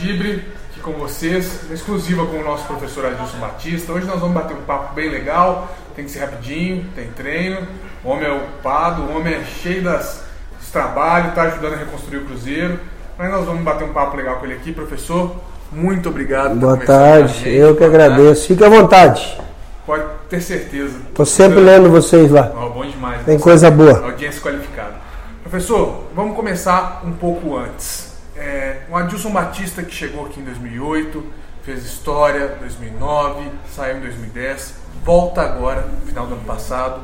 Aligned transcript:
Dibre, 0.00 0.44
aqui 0.70 0.78
com 0.80 0.92
vocês, 0.92 1.68
exclusiva 1.72 2.24
com 2.24 2.36
o 2.36 2.44
nosso 2.44 2.64
professor 2.66 3.04
Adilson 3.06 3.38
Batista. 3.38 3.92
Hoje 3.92 4.06
nós 4.06 4.20
vamos 4.20 4.32
bater 4.32 4.56
um 4.56 4.62
papo 4.62 4.94
bem 4.94 5.10
legal, 5.10 5.76
tem 5.96 6.04
que 6.04 6.10
ser 6.12 6.20
rapidinho, 6.20 6.86
tem 6.94 7.08
treino. 7.08 7.66
O 8.04 8.10
homem 8.10 8.28
é 8.28 8.32
ocupado, 8.32 9.02
o 9.02 9.16
homem 9.16 9.34
é 9.34 9.44
cheio 9.44 9.82
das, 9.82 10.22
dos 10.56 10.70
trabalhos, 10.70 11.30
está 11.30 11.42
ajudando 11.42 11.74
a 11.74 11.76
reconstruir 11.78 12.18
o 12.18 12.26
Cruzeiro. 12.26 12.78
Mas 13.18 13.28
nós 13.28 13.44
vamos 13.44 13.64
bater 13.64 13.88
um 13.88 13.92
papo 13.92 14.16
legal 14.16 14.36
com 14.36 14.46
ele 14.46 14.54
aqui, 14.54 14.70
professor. 14.72 15.34
Muito 15.72 16.10
obrigado. 16.10 16.54
Boa 16.54 16.76
tarde, 16.76 17.52
eu 17.52 17.74
que 17.74 17.82
agradeço. 17.82 18.46
Fique 18.46 18.62
à 18.62 18.68
vontade. 18.68 19.36
Pode 19.84 20.04
ter 20.28 20.40
certeza. 20.40 20.96
Estou 21.08 21.26
sempre 21.26 21.58
lendo 21.58 21.90
vocês 21.90 22.30
lá. 22.30 22.52
Oh, 22.54 22.70
bom 22.70 22.86
demais. 22.86 23.24
Tem 23.24 23.36
coisa 23.36 23.68
boa. 23.68 23.98
Audiência 24.04 24.40
qualificada. 24.40 24.94
Professor, 25.42 26.04
vamos 26.14 26.36
começar 26.36 27.02
um 27.04 27.10
pouco 27.10 27.56
antes. 27.56 28.07
É, 28.38 28.82
o 28.88 28.96
Adilson 28.96 29.30
Batista 29.30 29.82
que 29.82 29.92
chegou 29.92 30.26
aqui 30.26 30.38
em 30.38 30.44
2008, 30.44 31.24
fez 31.64 31.84
história 31.84 32.56
2009, 32.60 33.50
saiu 33.74 33.98
em 33.98 34.00
2010, 34.00 34.74
volta 35.04 35.42
agora, 35.42 35.82
no 35.82 36.06
final 36.06 36.26
do 36.26 36.34
ano 36.34 36.44
passado, 36.44 37.00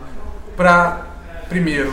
para, 0.57 1.03
primeiro, 1.49 1.93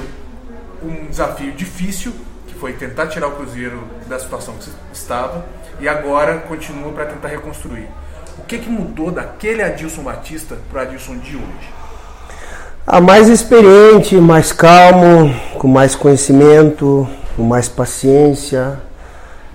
um 0.84 1.08
desafio 1.08 1.52
difícil, 1.54 2.14
que 2.46 2.54
foi 2.54 2.74
tentar 2.74 3.08
tirar 3.08 3.28
o 3.28 3.32
Cruzeiro 3.32 3.84
da 4.08 4.20
situação 4.20 4.54
que 4.54 4.70
estava, 4.94 5.44
e 5.80 5.90
agora 5.90 6.38
continua 6.38 6.92
para 6.92 7.08
tentar 7.08 7.30
reconstruir. 7.30 7.88
O 8.38 8.44
que, 8.44 8.60
que 8.60 8.70
mudou 8.70 9.12
daquele 9.12 9.64
Adilson 9.64 10.04
Batista 10.04 10.56
para 10.70 10.82
o 10.82 10.84
Adilson 10.84 11.18
de 11.18 11.36
hoje? 11.36 11.74
A 12.86 12.98
ah, 12.98 13.02
mais 13.02 13.28
experiente, 13.28 14.16
mais 14.16 14.52
calmo, 14.52 15.34
com 15.58 15.68
mais 15.68 15.96
conhecimento, 15.96 17.08
com 17.36 17.44
mais 17.44 17.68
paciência, 17.68 18.80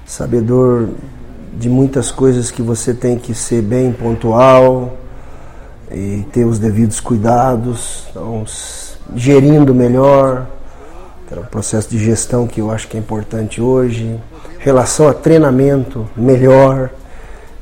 sabedor 0.06 0.88
de 1.58 1.68
muitas 1.68 2.10
coisas 2.10 2.50
que 2.50 2.62
você 2.62 2.94
tem 2.94 3.18
que 3.18 3.34
ser 3.34 3.60
bem 3.62 3.92
pontual 3.92 4.96
e 5.90 6.24
ter 6.32 6.44
os 6.44 6.58
devidos 6.58 7.00
cuidados, 7.00 8.04
então, 8.10 8.44
gerindo 9.14 9.74
melhor, 9.74 10.46
um 11.32 11.44
processo 11.44 11.90
de 11.90 11.98
gestão 11.98 12.46
que 12.46 12.60
eu 12.60 12.70
acho 12.70 12.86
que 12.86 12.96
é 12.96 13.00
importante 13.00 13.60
hoje, 13.60 14.18
relação 14.58 15.08
a 15.08 15.12
treinamento 15.12 16.08
melhor. 16.16 16.90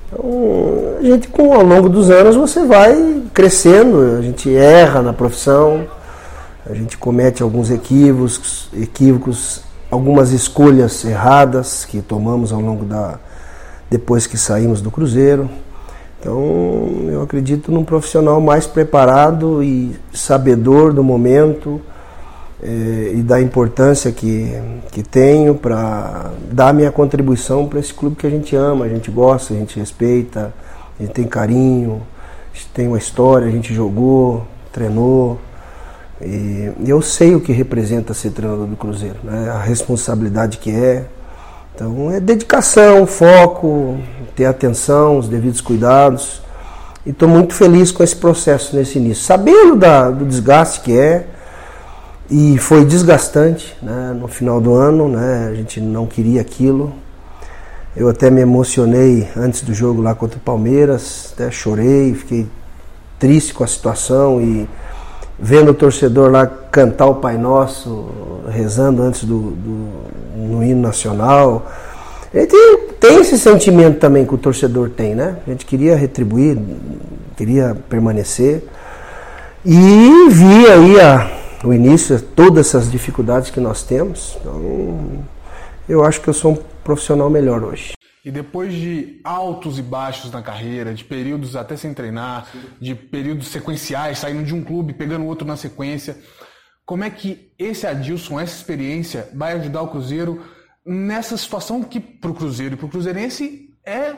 Então, 0.06 0.96
a 1.00 1.02
gente 1.02 1.28
com 1.28 1.54
ao 1.54 1.64
longo 1.64 1.88
dos 1.88 2.10
anos 2.10 2.36
você 2.36 2.64
vai 2.66 3.22
crescendo, 3.32 4.18
a 4.18 4.22
gente 4.22 4.54
erra 4.54 5.02
na 5.02 5.12
profissão, 5.12 5.86
a 6.66 6.74
gente 6.74 6.96
comete 6.98 7.42
alguns 7.42 7.70
equívocos, 7.70 8.68
equívocos 8.74 9.62
algumas 9.94 10.32
escolhas 10.32 11.04
erradas 11.04 11.84
que 11.84 12.02
tomamos 12.02 12.52
ao 12.52 12.60
longo 12.60 12.84
da 12.84 13.18
depois 13.88 14.26
que 14.26 14.36
saímos 14.36 14.80
do 14.80 14.90
cruzeiro. 14.90 15.48
Então, 16.18 17.08
eu 17.08 17.22
acredito 17.22 17.70
num 17.70 17.84
profissional 17.84 18.40
mais 18.40 18.66
preparado 18.66 19.62
e 19.62 19.94
sabedor 20.12 20.92
do 20.92 21.04
momento 21.04 21.80
eh, 22.62 23.12
e 23.14 23.22
da 23.22 23.40
importância 23.40 24.10
que, 24.10 24.52
que 24.90 25.02
tenho 25.02 25.54
para 25.54 26.30
dar 26.50 26.74
minha 26.74 26.90
contribuição 26.90 27.68
para 27.68 27.78
esse 27.78 27.94
clube 27.94 28.16
que 28.16 28.26
a 28.26 28.30
gente 28.30 28.56
ama, 28.56 28.86
a 28.86 28.88
gente 28.88 29.10
gosta, 29.10 29.54
a 29.54 29.56
gente 29.56 29.78
respeita, 29.78 30.52
a 30.98 31.02
gente 31.02 31.12
tem 31.12 31.26
carinho, 31.26 32.02
a 32.52 32.56
gente 32.56 32.68
tem 32.74 32.88
uma 32.88 32.98
história, 32.98 33.46
a 33.46 33.50
gente 33.50 33.72
jogou, 33.72 34.44
treinou. 34.72 35.38
E 36.20 36.72
eu 36.86 37.02
sei 37.02 37.34
o 37.34 37.40
que 37.40 37.52
representa 37.52 38.14
ser 38.14 38.30
treinador 38.30 38.66
do 38.66 38.76
Cruzeiro, 38.76 39.16
né? 39.24 39.50
a 39.50 39.58
responsabilidade 39.58 40.58
que 40.58 40.70
é. 40.70 41.06
Então 41.74 42.10
é 42.10 42.20
dedicação, 42.20 43.06
foco, 43.06 43.98
ter 44.36 44.44
atenção, 44.44 45.18
os 45.18 45.28
devidos 45.28 45.60
cuidados. 45.60 46.42
E 47.04 47.10
estou 47.10 47.28
muito 47.28 47.52
feliz 47.52 47.90
com 47.90 48.02
esse 48.02 48.16
processo 48.16 48.74
nesse 48.76 48.98
início, 48.98 49.24
sabendo 49.24 49.76
da, 49.76 50.10
do 50.10 50.24
desgaste 50.24 50.80
que 50.80 50.96
é. 50.96 51.26
E 52.30 52.56
foi 52.56 52.86
desgastante 52.86 53.76
né? 53.82 54.16
no 54.18 54.28
final 54.28 54.58
do 54.60 54.72
ano, 54.72 55.08
né? 55.08 55.48
a 55.50 55.54
gente 55.54 55.80
não 55.80 56.06
queria 56.06 56.40
aquilo. 56.40 56.94
Eu 57.96 58.08
até 58.08 58.30
me 58.30 58.40
emocionei 58.40 59.28
antes 59.36 59.60
do 59.60 59.74
jogo 59.74 60.00
lá 60.00 60.14
contra 60.14 60.38
o 60.38 60.40
Palmeiras, 60.40 61.32
até 61.34 61.50
chorei, 61.50 62.14
fiquei 62.14 62.46
triste 63.18 63.52
com 63.52 63.62
a 63.62 63.66
situação 63.66 64.40
e 64.40 64.68
vendo 65.38 65.70
o 65.70 65.74
torcedor 65.74 66.30
lá 66.30 66.46
cantar 66.46 67.06
o 67.06 67.16
Pai 67.16 67.36
Nosso, 67.36 68.08
rezando 68.48 69.02
antes 69.02 69.24
do, 69.24 69.50
do 69.50 70.14
no 70.36 70.62
hino 70.62 70.80
nacional. 70.80 71.70
A 72.32 72.38
gente 72.38 72.56
tem 73.00 73.20
esse 73.20 73.38
sentimento 73.38 73.98
também 73.98 74.26
que 74.26 74.34
o 74.34 74.38
torcedor 74.38 74.90
tem, 74.90 75.14
né? 75.14 75.36
A 75.46 75.50
gente 75.50 75.64
queria 75.64 75.96
retribuir, 75.96 76.58
queria 77.36 77.76
permanecer. 77.88 78.64
E 79.64 80.28
vi 80.28 80.66
aí 80.66 81.00
a, 81.00 81.30
o 81.64 81.72
início, 81.72 82.20
todas 82.20 82.66
essas 82.66 82.90
dificuldades 82.90 83.50
que 83.50 83.60
nós 83.60 83.82
temos. 83.82 84.36
Então, 84.40 85.22
eu 85.88 86.04
acho 86.04 86.20
que 86.20 86.28
eu 86.28 86.34
sou 86.34 86.52
um 86.52 86.58
profissional 86.82 87.30
melhor 87.30 87.62
hoje. 87.62 87.93
E 88.24 88.30
depois 88.30 88.72
de 88.72 89.20
altos 89.22 89.78
e 89.78 89.82
baixos 89.82 90.30
na 90.30 90.40
carreira, 90.40 90.94
de 90.94 91.04
períodos 91.04 91.54
até 91.54 91.76
sem 91.76 91.92
treinar, 91.92 92.46
Sim. 92.50 92.60
de 92.80 92.94
períodos 92.94 93.48
sequenciais, 93.48 94.18
saindo 94.18 94.44
de 94.44 94.54
um 94.54 94.64
clube, 94.64 94.94
pegando 94.94 95.26
outro 95.26 95.46
na 95.46 95.56
sequência, 95.56 96.16
como 96.86 97.04
é 97.04 97.10
que 97.10 97.52
esse 97.58 97.86
Adilson, 97.86 98.40
essa 98.40 98.56
experiência, 98.56 99.28
vai 99.34 99.52
ajudar 99.52 99.82
o 99.82 99.88
Cruzeiro 99.88 100.42
nessa 100.84 101.36
situação 101.36 101.82
que 101.82 102.00
para 102.00 102.30
o 102.30 102.34
Cruzeiro 102.34 102.74
e 102.74 102.76
para 102.76 102.86
o 102.86 102.90
Cruzeirense 102.90 103.70
é 103.84 104.14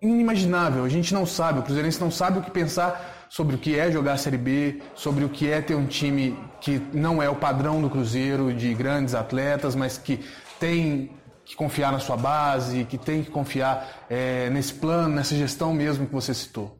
inimaginável. 0.00 0.84
A 0.84 0.88
gente 0.88 1.12
não 1.12 1.26
sabe, 1.26 1.60
o 1.60 1.62
Cruzeirense 1.62 2.00
não 2.00 2.10
sabe 2.10 2.38
o 2.38 2.42
que 2.42 2.50
pensar 2.50 3.26
sobre 3.28 3.56
o 3.56 3.58
que 3.58 3.78
é 3.78 3.90
jogar 3.90 4.12
a 4.14 4.16
Série 4.16 4.38
B, 4.38 4.80
sobre 4.94 5.24
o 5.24 5.28
que 5.28 5.50
é 5.50 5.60
ter 5.60 5.74
um 5.74 5.86
time 5.86 6.38
que 6.60 6.80
não 6.92 7.22
é 7.22 7.28
o 7.28 7.34
padrão 7.34 7.80
do 7.80 7.90
Cruzeiro, 7.90 8.52
de 8.52 8.72
grandes 8.74 9.14
atletas, 9.14 9.74
mas 9.74 9.98
que 9.98 10.20
tem 10.60 11.10
que 11.44 11.54
confiar 11.54 11.92
na 11.92 11.98
sua 11.98 12.16
base, 12.16 12.84
que 12.84 12.96
tem 12.96 13.22
que 13.22 13.30
confiar 13.30 14.04
é, 14.08 14.48
nesse 14.50 14.74
plano, 14.74 15.14
nessa 15.14 15.34
gestão 15.34 15.74
mesmo 15.74 16.06
que 16.06 16.12
você 16.12 16.32
citou? 16.32 16.78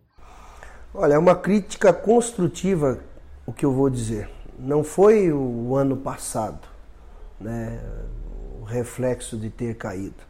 Olha, 0.93 1.15
é 1.15 1.19
uma 1.19 1.35
crítica 1.35 1.93
construtiva 1.93 3.01
o 3.47 3.53
que 3.53 3.65
eu 3.65 3.73
vou 3.73 3.91
dizer. 3.91 4.31
Não 4.59 4.83
foi 4.83 5.33
o 5.33 5.75
ano 5.75 5.97
passado, 5.97 6.67
né, 7.41 7.81
o 8.61 8.65
reflexo 8.65 9.37
de 9.37 9.51
ter 9.51 9.77
caído. 9.77 10.23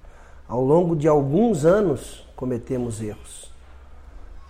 Ao 0.48 0.62
longo 0.62 0.96
de 0.96 1.06
alguns 1.06 1.64
anos 1.64 2.26
cometemos 2.34 3.00
erros, 3.00 3.52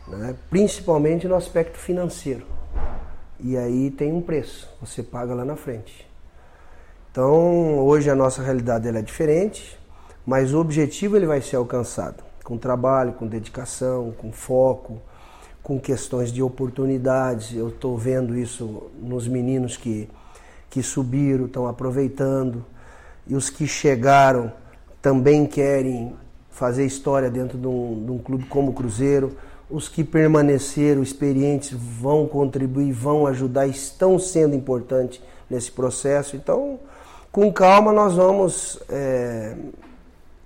né, 0.07 0.37
principalmente 0.49 1.29
no 1.29 1.35
aspecto 1.35 1.79
financeiro. 1.79 2.47
E 3.41 3.57
aí 3.57 3.91
tem 3.91 4.13
um 4.13 4.23
preço, 4.23 4.69
você 4.81 5.03
paga 5.03 5.35
lá 5.35 5.45
na 5.45 5.57
frente. 5.57 6.09
Então, 7.15 7.79
hoje 7.79 8.11
a 8.11 8.15
nossa 8.17 8.43
realidade 8.43 8.89
ela 8.89 8.99
é 8.99 9.03
diferente, 9.03 9.79
mas 10.27 10.53
o 10.53 10.59
objetivo 10.59 11.17
ele 11.17 11.27
vai 11.27 11.41
ser 11.41 11.55
alcançado 11.55 12.25
com 12.43 12.59
trabalho, 12.59 13.13
com 13.13 13.25
dedicação, 13.25 14.13
com 14.19 14.33
foco, 14.33 15.01
com 15.63 15.79
questões 15.79 16.33
de 16.33 16.43
oportunidades. 16.43 17.57
Eu 17.57 17.69
estou 17.69 17.97
vendo 17.97 18.37
isso 18.37 18.91
nos 19.01 19.29
meninos 19.29 19.77
que, 19.77 20.11
que 20.69 20.83
subiram, 20.83 21.47
estão 21.47 21.69
aproveitando, 21.69 22.67
e 23.29 23.37
os 23.37 23.49
que 23.49 23.65
chegaram 23.65 24.53
também 25.01 25.47
querem 25.47 26.17
fazer 26.51 26.85
história 26.85 27.31
dentro 27.31 27.57
de 27.57 27.69
um, 27.69 28.05
de 28.05 28.11
um 28.11 28.19
clube 28.19 28.47
como 28.47 28.73
o 28.73 28.75
Cruzeiro. 28.75 29.37
Os 29.71 29.89
que 29.89 30.03
permaneceram 30.03 31.01
experientes 31.01 31.71
vão 31.75 32.27
contribuir, 32.27 32.91
vão 32.91 33.25
ajudar, 33.25 33.69
estão 33.69 34.19
sendo 34.19 34.57
importantes 34.57 35.23
nesse 35.49 35.71
processo. 35.71 36.35
Então, 36.35 36.81
com 37.35 37.53
calma 37.53 37.93
nós 37.93 38.15
vamos 38.15 38.79
é, 38.89 39.57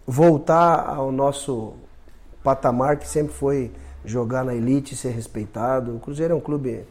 voltar 0.06 0.88
ao 0.88 1.12
nosso 1.12 1.74
patamar 2.42 2.96
que 2.96 3.06
sempre 3.06 3.34
foi 3.34 3.70
jogar 4.06 4.42
na 4.42 4.54
elite, 4.54 4.96
ser 4.96 5.10
respeitado. 5.10 5.94
O 5.94 6.00
Cruzeiro 6.00 6.32
é 6.32 6.36
um 6.38 6.40
clube 6.40 6.86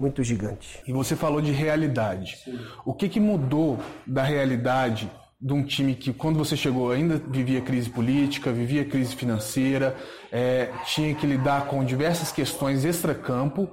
muito 0.00 0.24
gigante. 0.24 0.82
E 0.88 0.94
você 0.94 1.14
falou 1.14 1.42
de 1.42 1.52
realidade. 1.52 2.38
Sim. 2.42 2.58
O 2.86 2.94
que, 2.94 3.06
que 3.06 3.20
mudou 3.20 3.78
da 4.06 4.22
realidade 4.22 5.10
de 5.38 5.52
um 5.52 5.62
time 5.62 5.94
que, 5.94 6.10
quando 6.10 6.38
você 6.38 6.56
chegou, 6.56 6.90
ainda 6.90 7.18
vivia 7.18 7.60
crise 7.60 7.90
política, 7.90 8.50
vivia 8.50 8.86
crise 8.86 9.14
financeira, 9.14 9.94
é, 10.32 10.70
tinha 10.86 11.14
que 11.14 11.26
lidar 11.26 11.66
com 11.66 11.84
diversas 11.84 12.32
questões 12.32 12.82
extra-campo, 12.82 13.68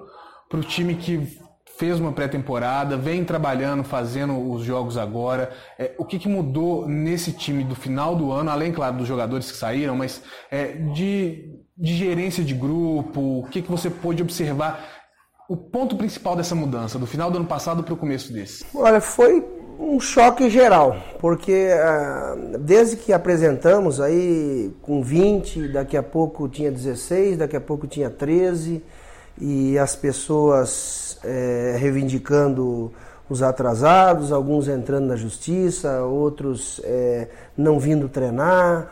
para 0.50 0.60
o 0.60 0.64
time 0.64 0.96
que 0.96 1.40
fez 1.78 2.00
uma 2.00 2.12
pré-temporada, 2.12 2.98
vem 2.98 3.24
trabalhando, 3.24 3.84
fazendo 3.84 4.52
os 4.52 4.64
jogos 4.64 4.98
agora. 4.98 5.52
É, 5.78 5.92
o 5.98 6.06
que, 6.06 6.18
que, 6.18 6.28
mudou 6.28 6.88
nesse 6.88 7.32
time 7.32 7.64
do 7.64 7.76
final 7.76 8.16
do 8.16 8.32
ano, 8.32 8.50
além, 8.50 8.72
claro, 8.72 8.98
dos 8.98 9.08
jogadores 9.08 9.52
que 9.52 9.58
saíram, 9.58 9.96
mas 9.96 10.22
é, 10.50 10.68
de, 10.94 11.50
de, 11.78 11.94
gerência 11.94 12.44
de 12.44 12.54
grupo, 12.54 13.40
o 13.40 13.48
que, 13.50 13.62
que 13.62 13.70
você 13.70 13.90
pôde 13.90 14.22
observar? 14.22 15.04
O 15.50 15.56
ponto 15.56 15.96
principal 15.96 16.36
dessa 16.36 16.56
mudança, 16.56 16.98
do 16.98 17.06
final 17.06 17.30
do 17.30 17.38
ano 17.38 17.48
passado 17.48 17.84
para 17.84 17.94
o 17.94 17.98
começo 17.98 18.34
desse? 18.34 18.66
Olha, 18.74 19.00
foi 19.00 19.46
Um 19.78 20.00
choque 20.00 20.50
geral, 20.50 20.96
porque 21.20 21.70
ah, 21.74 22.36
desde 22.62 22.96
que 22.96 23.12
apresentamos 23.12 24.00
aí 24.00 24.74
com 24.82 25.04
20, 25.04 25.68
daqui 25.68 25.98
a 25.98 26.04
pouco 26.04 26.48
tinha 26.48 26.72
16, 26.72 27.38
daqui 27.38 27.58
a 27.58 27.62
pouco 27.62 27.86
tinha 27.86 28.10
13, 28.10 28.82
e 29.40 29.78
as 29.78 29.96
pessoas 29.96 31.18
é, 31.24 31.76
reivindicando 31.78 32.92
os 33.30 33.42
atrasados, 33.42 34.32
alguns 34.32 34.68
entrando 34.68 35.08
na 35.08 35.16
justiça, 35.16 36.02
outros 36.04 36.80
é, 36.84 37.28
não 37.58 37.80
vindo 37.80 38.08
treinar. 38.08 38.92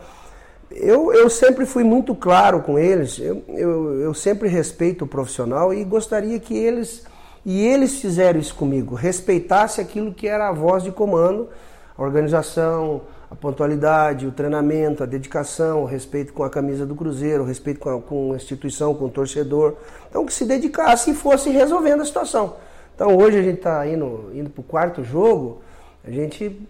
Eu, 0.70 1.12
eu 1.12 1.30
sempre 1.30 1.64
fui 1.64 1.84
muito 1.84 2.14
claro 2.14 2.60
com 2.60 2.78
eles, 2.78 3.18
eu, 3.18 3.44
eu, 3.48 4.00
eu 4.00 4.14
sempre 4.14 4.48
respeito 4.48 5.04
o 5.04 5.08
profissional 5.08 5.72
e 5.72 5.84
gostaria 5.84 6.38
que 6.40 6.56
eles, 6.56 7.04
e 7.44 7.64
eles 7.64 8.00
fizeram 8.00 8.40
isso 8.40 8.54
comigo, 8.56 8.94
respeitasse 8.94 9.80
aquilo 9.80 10.12
que 10.12 10.26
era 10.26 10.48
a 10.48 10.52
voz 10.52 10.82
de 10.82 10.90
comando, 10.90 11.48
a 11.96 12.02
organização, 12.02 13.02
a 13.34 13.36
pontualidade, 13.36 14.28
o 14.28 14.30
treinamento, 14.30 15.02
a 15.02 15.06
dedicação, 15.06 15.82
o 15.82 15.84
respeito 15.84 16.32
com 16.32 16.44
a 16.44 16.50
camisa 16.50 16.86
do 16.86 16.94
Cruzeiro, 16.94 17.42
o 17.42 17.46
respeito 17.46 17.80
com 17.80 17.90
a, 17.90 18.00
com 18.00 18.32
a 18.32 18.36
instituição, 18.36 18.94
com 18.94 19.06
o 19.06 19.10
torcedor. 19.10 19.74
Então 20.08 20.24
que 20.24 20.32
se 20.32 20.44
dedicasse 20.44 21.10
e 21.10 21.14
fosse 21.14 21.50
resolvendo 21.50 22.02
a 22.02 22.04
situação. 22.04 22.54
Então 22.94 23.16
hoje 23.16 23.38
a 23.38 23.42
gente 23.42 23.56
está 23.56 23.84
indo, 23.88 24.30
indo 24.32 24.48
para 24.48 24.60
o 24.60 24.64
quarto 24.64 25.02
jogo, 25.02 25.62
a 26.04 26.10
gente 26.12 26.64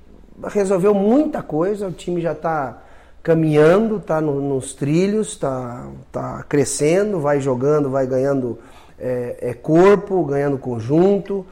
resolveu 0.45 0.95
muita 0.95 1.43
coisa, 1.43 1.87
o 1.87 1.93
time 1.93 2.23
já 2.23 2.33
está 2.33 2.83
caminhando, 3.23 3.99
está 3.99 4.23
no, 4.23 4.41
nos 4.41 4.73
trilhos, 4.73 5.33
está 5.33 5.87
tá 6.11 6.43
crescendo, 6.49 7.21
vai 7.21 7.41
jogando, 7.41 7.91
vai 7.91 8.07
ganhando 8.07 8.59
é, 8.99 9.37
é, 9.39 9.53
corpo, 9.53 10.25
ganhando 10.25 10.57
conjunto. 10.57 11.45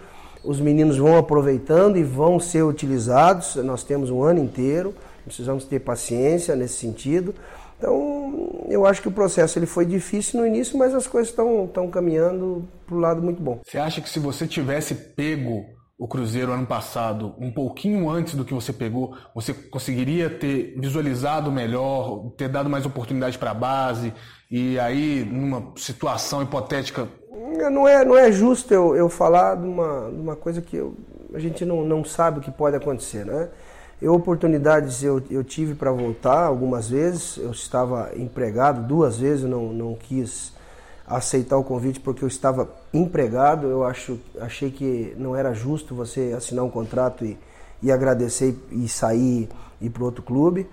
Os 0.44 0.60
meninos 0.60 0.98
vão 0.98 1.16
aproveitando 1.16 1.96
e 1.96 2.02
vão 2.02 2.40
ser 2.40 2.62
utilizados. 2.62 3.56
Nós 3.56 3.84
temos 3.84 4.10
um 4.10 4.22
ano 4.22 4.40
inteiro, 4.40 4.94
precisamos 5.24 5.64
ter 5.64 5.80
paciência 5.80 6.56
nesse 6.56 6.74
sentido. 6.74 7.34
Então, 7.78 8.64
eu 8.68 8.86
acho 8.86 9.02
que 9.02 9.08
o 9.08 9.12
processo 9.12 9.58
ele 9.58 9.66
foi 9.66 9.84
difícil 9.84 10.40
no 10.40 10.46
início, 10.46 10.78
mas 10.78 10.94
as 10.94 11.06
coisas 11.06 11.30
estão 11.30 11.88
caminhando 11.90 12.68
para 12.86 12.94
o 12.94 12.98
lado 12.98 13.22
muito 13.22 13.42
bom. 13.42 13.60
Você 13.64 13.78
acha 13.78 14.00
que 14.00 14.08
se 14.08 14.18
você 14.18 14.46
tivesse 14.46 14.94
pego 14.94 15.64
o 15.98 16.08
Cruzeiro 16.08 16.52
ano 16.52 16.66
passado, 16.66 17.34
um 17.38 17.50
pouquinho 17.52 18.10
antes 18.10 18.34
do 18.34 18.44
que 18.44 18.52
você 18.52 18.72
pegou, 18.72 19.16
você 19.32 19.54
conseguiria 19.54 20.28
ter 20.28 20.74
visualizado 20.80 21.52
melhor, 21.52 22.32
ter 22.36 22.48
dado 22.48 22.68
mais 22.68 22.84
oportunidade 22.84 23.38
para 23.38 23.52
a 23.52 23.54
base 23.54 24.12
e 24.52 24.78
aí 24.78 25.24
numa 25.24 25.72
situação 25.76 26.42
hipotética? 26.42 27.08
Não 27.70 27.88
é, 27.88 28.04
não 28.04 28.18
é 28.18 28.30
justo 28.30 28.72
eu, 28.74 28.94
eu 28.94 29.08
falar 29.08 29.56
de 29.56 29.66
uma, 29.66 30.10
de 30.10 30.20
uma 30.20 30.36
coisa 30.36 30.60
que 30.60 30.76
eu, 30.76 30.94
a 31.32 31.38
gente 31.38 31.64
não, 31.64 31.82
não 31.82 32.04
sabe 32.04 32.38
o 32.38 32.42
que 32.42 32.50
pode 32.50 32.76
acontecer, 32.76 33.24
né? 33.24 33.48
Eu, 34.00 34.12
oportunidades 34.14 35.02
eu, 35.02 35.22
eu 35.30 35.42
tive 35.42 35.74
para 35.74 35.90
voltar 35.90 36.44
algumas 36.44 36.90
vezes, 36.90 37.38
eu 37.38 37.50
estava 37.50 38.10
empregado 38.14 38.86
duas 38.86 39.16
vezes, 39.16 39.44
não, 39.44 39.72
não 39.72 39.94
quis 39.94 40.52
aceitar 41.06 41.56
o 41.56 41.64
convite 41.64 42.00
porque 42.00 42.22
eu 42.22 42.28
estava 42.28 42.68
empregado. 42.92 43.68
Eu 43.68 43.84
acho, 43.84 44.18
achei 44.38 44.70
que 44.70 45.14
não 45.16 45.34
era 45.34 45.54
justo 45.54 45.94
você 45.94 46.34
assinar 46.36 46.64
um 46.64 46.70
contrato 46.70 47.24
e, 47.24 47.38
e 47.82 47.90
agradecer 47.90 48.58
e 48.70 48.86
sair 48.88 49.48
e 49.80 49.86
ir 49.86 49.90
para 49.90 50.04
outro 50.04 50.22
clube. 50.22 50.68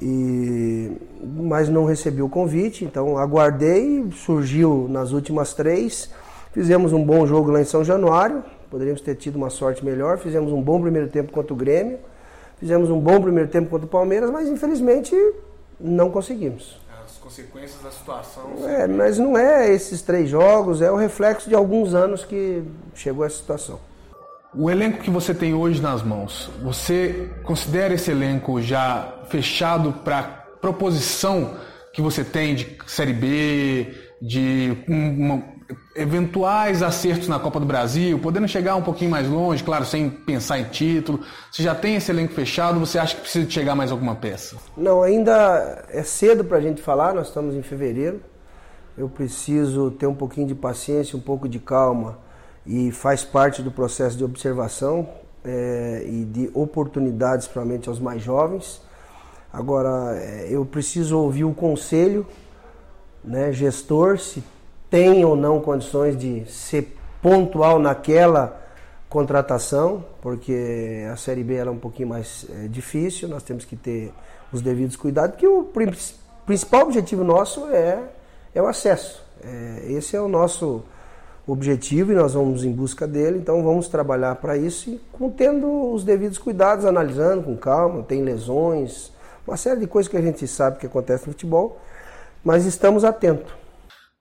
E, 0.00 0.92
mas 1.22 1.68
não 1.68 1.84
recebi 1.84 2.20
o 2.22 2.28
convite, 2.28 2.84
então 2.84 3.16
aguardei, 3.16 4.04
surgiu 4.12 4.86
nas 4.90 5.12
últimas 5.12 5.54
três. 5.54 6.10
Fizemos 6.52 6.92
um 6.92 7.04
bom 7.04 7.26
jogo 7.26 7.50
lá 7.50 7.60
em 7.60 7.64
São 7.64 7.84
Januário, 7.84 8.42
poderíamos 8.70 9.00
ter 9.00 9.14
tido 9.14 9.36
uma 9.36 9.50
sorte 9.50 9.84
melhor. 9.84 10.18
Fizemos 10.18 10.52
um 10.52 10.62
bom 10.62 10.80
primeiro 10.80 11.08
tempo 11.08 11.32
contra 11.32 11.52
o 11.52 11.56
Grêmio, 11.56 11.98
fizemos 12.58 12.90
um 12.90 13.00
bom 13.00 13.20
primeiro 13.20 13.48
tempo 13.48 13.70
contra 13.70 13.86
o 13.86 13.90
Palmeiras, 13.90 14.30
mas 14.30 14.48
infelizmente 14.48 15.14
não 15.80 16.10
conseguimos 16.10 16.86
consequências 17.26 17.82
da 17.82 17.90
situação. 17.90 18.44
É, 18.64 18.86
mas 18.86 19.18
não 19.18 19.36
é 19.36 19.72
esses 19.72 20.00
três 20.00 20.30
jogos, 20.30 20.80
é 20.80 20.90
o 20.90 20.96
reflexo 20.96 21.48
de 21.48 21.56
alguns 21.56 21.92
anos 21.92 22.24
que 22.24 22.62
chegou 22.94 23.24
essa 23.24 23.36
situação. 23.36 23.80
O 24.58 24.70
elenco 24.70 25.02
que 25.02 25.10
você 25.10 25.34
tem 25.34 25.52
hoje 25.52 25.82
nas 25.82 26.02
mãos, 26.02 26.50
você 26.62 27.30
considera 27.42 27.92
esse 27.92 28.10
elenco 28.10 28.62
já 28.62 29.14
fechado 29.28 29.92
para 29.92 30.22
proposição 30.62 31.56
que 31.92 32.00
você 32.00 32.24
tem 32.24 32.54
de 32.54 32.74
Série 32.86 33.12
B, 33.12 33.94
de 34.20 34.74
uma, 34.88 35.42
eventuais 35.94 36.82
acertos 36.82 37.28
na 37.28 37.38
Copa 37.38 37.60
do 37.60 37.66
Brasil, 37.66 38.18
podendo 38.18 38.48
chegar 38.48 38.76
um 38.76 38.82
pouquinho 38.82 39.10
mais 39.10 39.28
longe, 39.28 39.62
claro, 39.62 39.84
sem 39.84 40.08
pensar 40.08 40.58
em 40.58 40.64
título. 40.64 41.20
Você 41.52 41.62
já 41.62 41.74
tem 41.74 41.96
esse 41.96 42.10
elenco 42.10 42.32
fechado, 42.32 42.80
você 42.80 42.98
acha 42.98 43.14
que 43.14 43.20
precisa 43.20 43.44
de 43.44 43.52
chegar 43.52 43.74
mais 43.74 43.92
alguma 43.92 44.14
peça? 44.14 44.56
Não, 44.74 45.02
ainda 45.02 45.84
é 45.90 46.02
cedo 46.02 46.42
para 46.42 46.56
a 46.56 46.62
gente 46.62 46.80
falar, 46.80 47.12
nós 47.12 47.28
estamos 47.28 47.54
em 47.54 47.62
fevereiro. 47.62 48.22
Eu 48.96 49.10
preciso 49.10 49.90
ter 49.90 50.06
um 50.06 50.14
pouquinho 50.14 50.46
de 50.46 50.54
paciência, 50.54 51.14
um 51.14 51.20
pouco 51.20 51.46
de 51.46 51.58
calma 51.58 52.24
e 52.66 52.90
faz 52.90 53.22
parte 53.22 53.62
do 53.62 53.70
processo 53.70 54.16
de 54.16 54.24
observação 54.24 55.08
é, 55.44 56.04
e 56.06 56.24
de 56.24 56.50
oportunidades, 56.52 57.46
principalmente 57.46 57.88
aos 57.88 58.00
mais 58.00 58.22
jovens. 58.22 58.82
Agora, 59.52 60.16
é, 60.16 60.48
eu 60.50 60.64
preciso 60.66 61.18
ouvir 61.18 61.44
o 61.44 61.54
conselho, 61.54 62.26
né, 63.24 63.52
gestor, 63.52 64.18
se 64.18 64.42
tem 64.90 65.24
ou 65.24 65.36
não 65.36 65.60
condições 65.60 66.18
de 66.18 66.44
ser 66.50 66.96
pontual 67.22 67.78
naquela 67.78 68.62
contratação, 69.08 70.04
porque 70.20 71.06
a 71.10 71.16
Série 71.16 71.44
B 71.44 71.54
era 71.54 71.70
um 71.70 71.78
pouquinho 71.78 72.08
mais 72.08 72.46
é, 72.50 72.68
difícil, 72.68 73.28
nós 73.28 73.42
temos 73.42 73.64
que 73.64 73.76
ter 73.76 74.12
os 74.52 74.60
devidos 74.60 74.96
cuidados, 74.96 75.32
porque 75.32 75.46
o 75.46 75.64
principal 76.44 76.82
objetivo 76.82 77.22
nosso 77.22 77.66
é, 77.68 78.02
é 78.54 78.60
o 78.60 78.66
acesso. 78.66 79.24
É, 79.42 79.84
esse 79.88 80.16
é 80.16 80.20
o 80.20 80.28
nosso 80.28 80.82
objetivo 81.46 82.12
e 82.12 82.14
nós 82.14 82.34
vamos 82.34 82.64
em 82.64 82.72
busca 82.72 83.06
dele, 83.06 83.38
então 83.38 83.62
vamos 83.62 83.88
trabalhar 83.88 84.34
para 84.36 84.56
isso 84.56 84.90
e 84.90 85.00
com, 85.12 85.30
tendo 85.30 85.92
os 85.92 86.04
devidos 86.04 86.38
cuidados, 86.38 86.84
analisando 86.84 87.42
com 87.42 87.56
calma, 87.56 88.02
tem 88.02 88.22
lesões, 88.22 89.12
uma 89.46 89.56
série 89.56 89.80
de 89.80 89.86
coisas 89.86 90.10
que 90.10 90.16
a 90.16 90.22
gente 90.22 90.46
sabe 90.46 90.78
que 90.78 90.86
acontece 90.86 91.26
no 91.26 91.32
futebol, 91.32 91.80
mas 92.42 92.64
estamos 92.66 93.04
atentos 93.04 93.52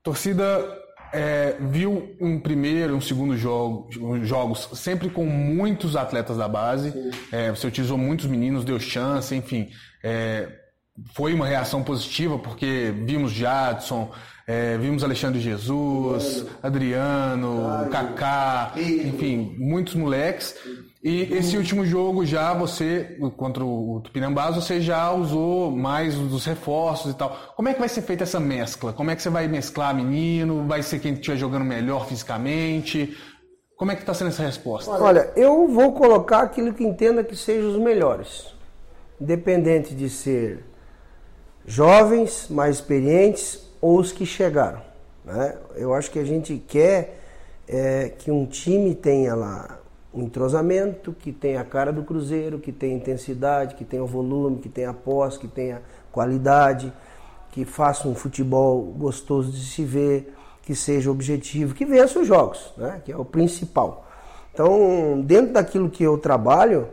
torcida 0.06 0.64
é, 1.12 1.56
viu 1.60 2.16
um 2.22 2.40
primeiro, 2.40 2.96
um 2.96 3.02
segundo 3.02 3.36
jogo, 3.36 3.90
jogos 4.24 4.70
sempre 4.76 5.10
com 5.10 5.26
muitos 5.26 5.96
atletas 5.96 6.38
da 6.38 6.48
base. 6.48 6.94
É, 7.32 7.50
você 7.50 7.66
utilizou 7.66 7.98
muitos 7.98 8.28
meninos, 8.28 8.64
deu 8.64 8.80
chance, 8.80 9.34
enfim. 9.36 9.70
É, 10.04 10.48
foi 11.14 11.34
uma 11.34 11.46
reação 11.46 11.84
positiva 11.84 12.40
porque 12.40 12.94
vimos 13.06 13.32
Jadson, 13.32 14.12
é, 14.48 14.78
vimos 14.78 15.04
Alexandre 15.04 15.42
Jesus, 15.42 16.46
Adriano, 16.62 17.88
Kaká, 17.92 18.74
enfim, 18.78 19.56
muitos 19.58 19.96
moleques. 19.96 20.56
E 21.04 21.22
esse 21.34 21.58
último 21.58 21.86
jogo 21.86 22.26
já 22.26 22.54
você, 22.54 23.18
contra 23.38 23.64
o 23.64 24.02
Tupinambás, 24.04 24.56
você 24.56 24.82
já 24.82 25.12
usou 25.12 25.72
mais 25.72 26.16
dos 26.16 26.46
reforços 26.46 27.12
e 27.12 27.16
tal. 27.16 27.38
Como 27.56 27.68
é 27.70 27.74
que 27.74 27.80
vai 27.80 27.90
ser 27.90 28.02
feita 28.02 28.24
essa 28.24 28.40
mescla? 28.40 28.94
Como 28.94 29.12
é 29.12 29.16
que 29.16 29.22
você 29.22 29.30
vai 29.30 29.48
mesclar 29.48 29.96
menino? 29.96 30.66
Vai 30.68 30.82
ser 30.82 31.00
quem 31.00 31.14
estiver 31.14 31.38
jogando 31.38 31.66
melhor 31.66 32.08
fisicamente? 32.08 33.18
Como 33.76 33.92
é 33.92 33.96
que 33.96 34.02
está 34.02 34.14
sendo 34.14 34.30
essa 34.30 34.44
resposta? 34.44 34.92
Olha, 34.92 35.32
eu 35.36 35.68
vou 35.68 35.92
colocar 35.94 36.40
aquilo 36.40 36.74
que 36.74 36.84
entenda 36.84 37.24
que 37.24 37.36
sejam 37.36 37.72
os 37.72 37.78
melhores. 37.78 38.56
Independente 39.20 39.94
de 39.94 40.10
ser 40.10 40.64
jovens, 41.66 42.48
mais 42.50 42.76
experientes 42.76 43.62
ou 43.82 44.00
os 44.00 44.12
que 44.12 44.26
chegaram. 44.26 44.82
Né? 45.24 45.58
Eu 45.76 45.94
acho 45.94 46.12
que 46.12 46.20
a 46.20 46.24
gente 46.24 46.58
quer 46.68 47.20
é, 47.68 48.10
que 48.10 48.32
um 48.32 48.46
time 48.46 48.94
tenha 48.94 49.36
lá 49.36 49.80
um 50.14 50.24
entrosamento, 50.24 51.12
que 51.12 51.34
tenha 51.34 51.60
a 51.60 51.66
cara 51.66 51.92
do 51.92 52.04
Cruzeiro, 52.04 52.60
que 52.60 52.72
tenha 52.72 52.96
intensidade, 52.96 53.76
que 53.76 53.84
tenha 53.84 54.04
o 54.04 54.08
volume, 54.08 54.60
que 54.60 54.70
tenha 54.70 54.92
a 54.92 54.94
posse, 54.94 55.38
que 55.38 55.48
tenha 55.48 55.82
qualidade, 56.12 56.94
que 57.52 57.66
faça 57.66 58.08
um 58.08 58.16
futebol 58.16 58.82
gostoso 58.82 59.52
de 59.52 59.66
se 59.66 59.84
ver, 59.84 60.34
que 60.62 60.74
seja 60.74 61.12
objetivo, 61.12 61.76
que 61.76 61.86
vença 61.86 62.20
os 62.20 62.28
jogos, 62.28 62.74
né? 62.78 63.02
que 63.04 63.12
é 63.12 63.18
o 63.18 63.26
principal. 63.26 64.08
Então, 64.54 65.22
dentro 65.22 65.52
daquilo 65.52 65.90
que 65.90 66.04
eu 66.04 66.18
trabalho, 66.18 66.88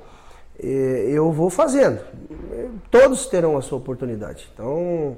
eu 0.58 1.30
vou 1.32 1.50
fazendo. 1.50 2.00
Todos 2.90 3.26
terão 3.26 3.56
a 3.56 3.62
sua 3.62 3.78
oportunidade. 3.78 4.48
Então, 4.52 5.16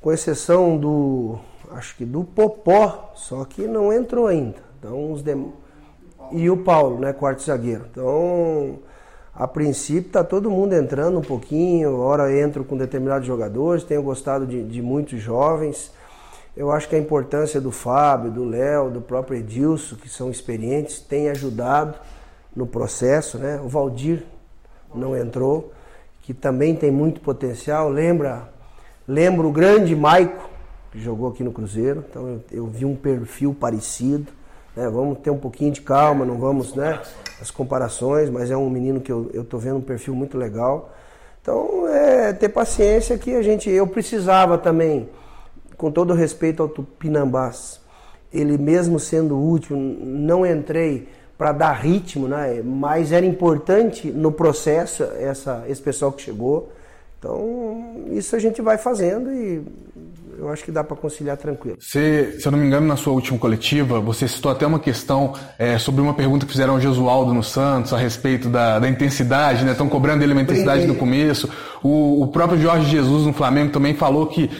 com 0.00 0.12
exceção 0.12 0.76
do, 0.76 1.38
acho 1.72 1.96
que 1.96 2.04
do 2.04 2.24
Popó, 2.24 3.12
só 3.14 3.44
que 3.44 3.66
não 3.66 3.92
entrou 3.92 4.26
ainda. 4.26 4.58
Então, 4.78 5.12
os 5.12 5.22
demais 5.22 5.64
e 6.32 6.48
o 6.50 6.56
Paulo, 6.56 6.98
né, 6.98 7.12
quarto 7.12 7.42
zagueiro. 7.42 7.84
Então, 7.90 8.78
a 9.34 9.46
princípio 9.46 10.10
tá 10.10 10.22
todo 10.22 10.50
mundo 10.50 10.74
entrando 10.74 11.18
um 11.18 11.22
pouquinho, 11.22 11.98
hora 11.98 12.36
entro 12.36 12.64
com 12.64 12.76
determinados 12.76 13.26
jogadores, 13.26 13.84
tenho 13.84 14.02
gostado 14.02 14.46
de, 14.46 14.62
de 14.62 14.82
muitos 14.82 15.20
jovens. 15.20 15.92
Eu 16.56 16.70
acho 16.70 16.88
que 16.88 16.94
a 16.94 16.98
importância 16.98 17.60
do 17.60 17.72
Fábio, 17.72 18.30
do 18.30 18.44
Léo, 18.44 18.90
do 18.90 19.00
próprio 19.00 19.38
Edilson, 19.38 19.96
que 19.96 20.08
são 20.08 20.30
experientes, 20.30 21.00
tem 21.00 21.28
ajudado 21.28 21.98
no 22.54 22.66
processo, 22.66 23.38
né? 23.38 23.60
O 23.64 23.68
Valdir 23.68 24.24
não 24.94 25.16
entrou, 25.16 25.72
que 26.22 26.32
também 26.32 26.74
tem 26.74 26.90
muito 26.90 27.20
potencial. 27.20 27.88
Lembra, 27.88 28.48
lembra 29.06 29.46
o 29.46 29.52
grande 29.52 29.94
Maico, 29.94 30.48
que 30.90 31.00
jogou 31.00 31.28
aqui 31.28 31.42
no 31.42 31.52
Cruzeiro. 31.52 32.04
Então 32.08 32.28
eu, 32.28 32.44
eu 32.50 32.66
vi 32.66 32.84
um 32.84 32.96
perfil 32.96 33.54
parecido. 33.54 34.32
Né? 34.76 34.88
Vamos 34.88 35.18
ter 35.18 35.30
um 35.30 35.38
pouquinho 35.38 35.72
de 35.72 35.80
calma, 35.80 36.24
não 36.24 36.38
vamos, 36.38 36.74
né? 36.74 37.00
As 37.40 37.50
comparações, 37.50 38.30
mas 38.30 38.50
é 38.50 38.56
um 38.56 38.70
menino 38.70 39.00
que 39.00 39.12
eu, 39.12 39.30
eu 39.32 39.44
tô 39.44 39.58
vendo 39.58 39.76
um 39.76 39.82
perfil 39.82 40.14
muito 40.14 40.36
legal. 40.38 40.92
Então 41.40 41.86
é 41.88 42.32
ter 42.32 42.48
paciência 42.48 43.18
que 43.18 43.34
a 43.34 43.42
gente. 43.42 43.68
Eu 43.68 43.86
precisava 43.86 44.56
também, 44.56 45.08
com 45.76 45.90
todo 45.90 46.14
respeito 46.14 46.62
ao 46.62 46.68
Tupinambás, 46.68 47.80
ele 48.32 48.56
mesmo 48.56 48.98
sendo 48.98 49.38
útil, 49.38 49.76
não 49.76 50.46
entrei 50.46 51.08
para 51.36 51.52
dar 51.52 51.72
ritmo, 51.72 52.28
né? 52.28 52.62
Mas 52.64 53.12
era 53.12 53.26
importante 53.26 54.08
no 54.08 54.30
processo 54.30 55.02
essa, 55.18 55.64
esse 55.68 55.82
pessoal 55.82 56.12
que 56.12 56.22
chegou. 56.22 56.72
Então, 57.18 58.04
isso 58.12 58.36
a 58.36 58.38
gente 58.38 58.60
vai 58.60 58.76
fazendo 58.76 59.32
e 59.32 59.62
eu 60.38 60.48
acho 60.50 60.64
que 60.64 60.70
dá 60.70 60.84
para 60.84 60.96
conciliar 60.96 61.36
tranquilo. 61.36 61.78
Você, 61.80 62.36
se 62.38 62.46
eu 62.46 62.52
não 62.52 62.58
me 62.58 62.66
engano, 62.66 62.86
na 62.86 62.96
sua 62.96 63.12
última 63.12 63.38
coletiva, 63.38 64.00
você 64.00 64.28
citou 64.28 64.50
até 64.50 64.66
uma 64.66 64.78
questão 64.78 65.32
é, 65.58 65.78
sobre 65.78 66.00
uma 66.00 66.12
pergunta 66.12 66.44
que 66.44 66.52
fizeram 66.52 66.74
ao 66.74 66.80
Gesualdo 66.80 67.32
no 67.32 67.42
Santos 67.42 67.92
a 67.92 67.98
respeito 67.98 68.48
da, 68.48 68.78
da 68.78 68.88
intensidade, 68.88 69.64
né? 69.64 69.72
Estão 69.72 69.88
cobrando 69.88 70.20
dele 70.20 70.32
uma 70.32 70.42
intensidade 70.42 70.86
no 70.86 70.96
começo. 70.96 71.48
O, 71.82 72.22
o 72.22 72.28
próprio 72.28 72.60
Jorge 72.60 72.90
Jesus 72.90 73.26
no 73.26 73.32
Flamengo 73.32 73.72
também 73.72 73.94
falou 73.94 74.26
que 74.26 74.50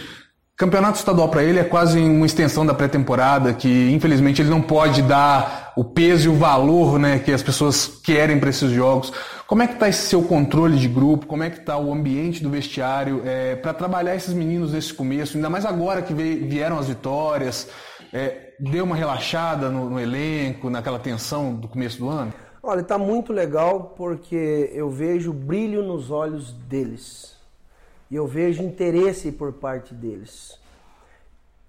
Campeonato 0.56 0.98
estadual 0.98 1.28
para 1.28 1.42
ele 1.42 1.58
é 1.58 1.64
quase 1.64 1.98
uma 1.98 2.24
extensão 2.24 2.64
da 2.64 2.72
pré-temporada, 2.72 3.52
que 3.52 3.90
infelizmente 3.90 4.40
ele 4.40 4.50
não 4.50 4.62
pode 4.62 5.02
dar 5.02 5.72
o 5.76 5.82
peso 5.82 6.28
e 6.28 6.32
o 6.32 6.36
valor 6.36 6.96
né, 6.96 7.18
que 7.18 7.32
as 7.32 7.42
pessoas 7.42 7.88
querem 7.88 8.38
para 8.38 8.50
esses 8.50 8.70
jogos. 8.70 9.12
Como 9.48 9.64
é 9.64 9.66
que 9.66 9.72
está 9.72 9.88
esse 9.88 10.06
seu 10.06 10.22
controle 10.22 10.78
de 10.78 10.86
grupo? 10.86 11.26
Como 11.26 11.42
é 11.42 11.50
que 11.50 11.58
está 11.58 11.76
o 11.76 11.92
ambiente 11.92 12.40
do 12.40 12.50
vestiário 12.50 13.20
é, 13.24 13.56
para 13.56 13.74
trabalhar 13.74 14.14
esses 14.14 14.32
meninos 14.32 14.72
nesse 14.72 14.94
começo? 14.94 15.36
Ainda 15.36 15.50
mais 15.50 15.66
agora 15.66 16.02
que 16.02 16.14
vieram 16.14 16.78
as 16.78 16.86
vitórias, 16.86 17.68
é, 18.12 18.52
deu 18.60 18.84
uma 18.84 18.94
relaxada 18.94 19.68
no, 19.70 19.90
no 19.90 19.98
elenco, 19.98 20.70
naquela 20.70 21.00
tensão 21.00 21.52
do 21.52 21.66
começo 21.66 21.98
do 21.98 22.08
ano? 22.08 22.32
Olha, 22.62 22.80
está 22.80 22.96
muito 22.96 23.32
legal 23.32 23.92
porque 23.96 24.70
eu 24.72 24.88
vejo 24.88 25.32
brilho 25.32 25.82
nos 25.82 26.12
olhos 26.12 26.52
deles 26.52 27.33
e 28.10 28.16
eu 28.16 28.26
vejo 28.26 28.62
interesse 28.62 29.32
por 29.32 29.52
parte 29.52 29.94
deles. 29.94 30.58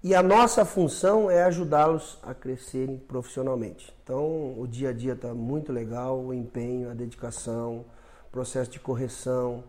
E 0.02 0.14
a 0.14 0.22
nossa 0.22 0.64
função 0.64 1.30
é 1.30 1.42
ajudá-los 1.42 2.18
a 2.22 2.32
crescerem 2.32 2.96
profissionalmente. 2.96 3.92
Então, 4.02 4.54
o 4.56 4.66
dia 4.68 4.90
a 4.90 4.92
dia 4.92 5.14
está 5.14 5.34
muito 5.34 5.72
legal, 5.72 6.20
o 6.20 6.32
empenho, 6.32 6.90
a 6.90 6.94
dedicação, 6.94 7.84
processo 8.30 8.70
de 8.70 8.78
correção, 8.78 9.64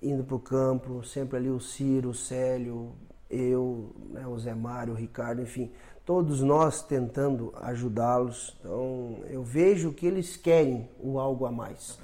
indo 0.00 0.22
para 0.22 0.36
o 0.36 0.38
campo, 0.38 1.04
sempre 1.04 1.38
ali 1.38 1.50
o 1.50 1.58
Ciro, 1.58 2.10
o 2.10 2.14
Célio, 2.14 2.92
eu, 3.28 3.92
né, 4.10 4.26
o 4.26 4.38
Zé 4.38 4.54
Mário, 4.54 4.92
o 4.92 4.96
Ricardo, 4.96 5.42
enfim, 5.42 5.72
todos 6.06 6.40
nós 6.40 6.80
tentando 6.82 7.52
ajudá-los. 7.60 8.56
Então, 8.60 9.16
eu 9.28 9.42
vejo 9.42 9.92
que 9.92 10.06
eles 10.06 10.36
querem 10.36 10.88
o 11.02 11.18
algo 11.18 11.44
a 11.44 11.50
mais. 11.50 11.98
A 11.98 12.00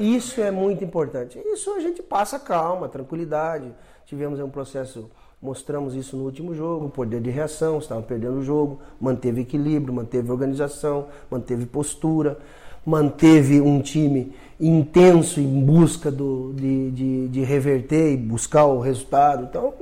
Isso 0.00 0.40
é 0.40 0.52
muito 0.52 0.84
importante. 0.84 1.42
Isso 1.44 1.72
a 1.72 1.80
gente 1.80 2.00
passa 2.04 2.38
calma, 2.38 2.88
tranquilidade. 2.88 3.74
Tivemos 4.06 4.38
um 4.38 4.48
processo, 4.48 5.10
mostramos 5.42 5.96
isso 5.96 6.16
no 6.16 6.22
último 6.22 6.54
jogo, 6.54 6.88
poder 6.88 7.20
de 7.20 7.28
reação, 7.28 7.78
estavam 7.78 8.04
perdendo 8.04 8.38
o 8.38 8.44
jogo, 8.44 8.78
manteve 9.00 9.40
equilíbrio, 9.40 9.92
manteve 9.92 10.30
organização, 10.30 11.08
manteve 11.28 11.66
postura, 11.66 12.38
manteve 12.84 13.60
um 13.60 13.82
time 13.82 14.32
intenso 14.60 15.40
em 15.40 15.60
busca 15.60 16.12
do, 16.12 16.52
de, 16.54 16.92
de, 16.92 17.28
de 17.28 17.42
reverter 17.42 18.12
e 18.12 18.16
buscar 18.16 18.66
o 18.66 18.78
resultado. 18.78 19.42
Então, 19.42 19.74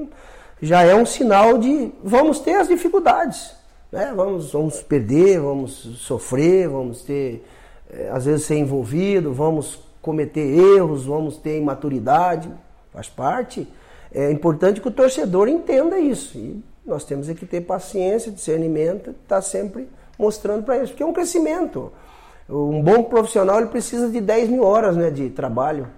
já 0.65 0.83
é 0.83 0.95
um 0.95 1.05
sinal 1.05 1.59
de 1.59 1.93
vamos 2.03 2.41
ter 2.41 2.55
as 2.55 2.69
dificuldades. 2.69 3.55
Né? 3.93 4.13
Vamos, 4.17 4.53
vamos 4.53 4.83
perder, 4.83 5.39
vamos 5.39 5.73
sofrer, 5.99 6.69
vamos 6.69 7.03
ter, 7.03 7.47
é, 7.93 8.09
às 8.11 8.25
vezes, 8.25 8.47
ser 8.47 8.57
envolvido, 8.57 9.33
vamos 9.33 9.79
cometer 10.01 10.41
erros, 10.41 11.05
vamos 11.05 11.37
ter 11.37 11.59
imaturidade, 11.59 12.51
faz 12.93 13.09
parte. 13.09 13.69
É 14.13 14.31
importante 14.31 14.81
que 14.81 14.89
o 14.89 14.91
torcedor 14.91 15.49
entenda 15.49 15.99
isso. 15.99 16.37
E 16.39 16.63
nós 16.85 17.05
temos 17.05 17.29
que 17.29 17.47
ter 17.47 17.61
paciência, 17.61 18.33
discernimento, 18.33 19.11
estar 19.11 19.37
tá 19.37 19.43
sempre 19.43 19.89
mostrando 20.19 20.65
para 20.65 20.77
eles, 20.77 20.91
porque 20.91 21.03
é 21.03 21.07
um 21.07 21.13
crescimento. 21.13 21.93
Um 22.49 22.83
bom 22.83 23.05
profissional 23.05 23.59
ele 23.59 23.69
precisa 23.69 24.09
de 24.09 24.21
10 24.21 24.49
mil 24.49 24.65
horas 24.65 24.97
né, 24.97 25.11
de 25.11 25.31
trabalho. 25.31 25.89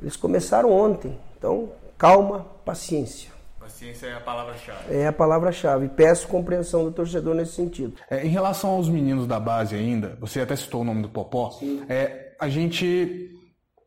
Eles 0.00 0.16
começaram 0.16 0.70
ontem. 0.70 1.18
Então, 1.36 1.68
calma, 1.96 2.46
paciência. 2.64 3.33
Paciência 3.64 4.08
é 4.08 4.14
a 4.14 4.20
palavra-chave. 4.20 4.94
É 4.94 5.06
a 5.06 5.12
palavra-chave. 5.12 5.88
Peço 5.88 6.28
compreensão 6.28 6.84
do 6.84 6.92
torcedor 6.92 7.34
nesse 7.34 7.52
sentido. 7.52 7.94
É, 8.10 8.22
em 8.22 8.28
relação 8.28 8.68
aos 8.68 8.90
meninos 8.90 9.26
da 9.26 9.40
base 9.40 9.74
ainda, 9.74 10.18
você 10.20 10.42
até 10.42 10.54
citou 10.54 10.82
o 10.82 10.84
nome 10.84 11.00
do 11.00 11.08
Popó, 11.08 11.58
é, 11.88 12.34
a 12.38 12.46
gente 12.46 13.30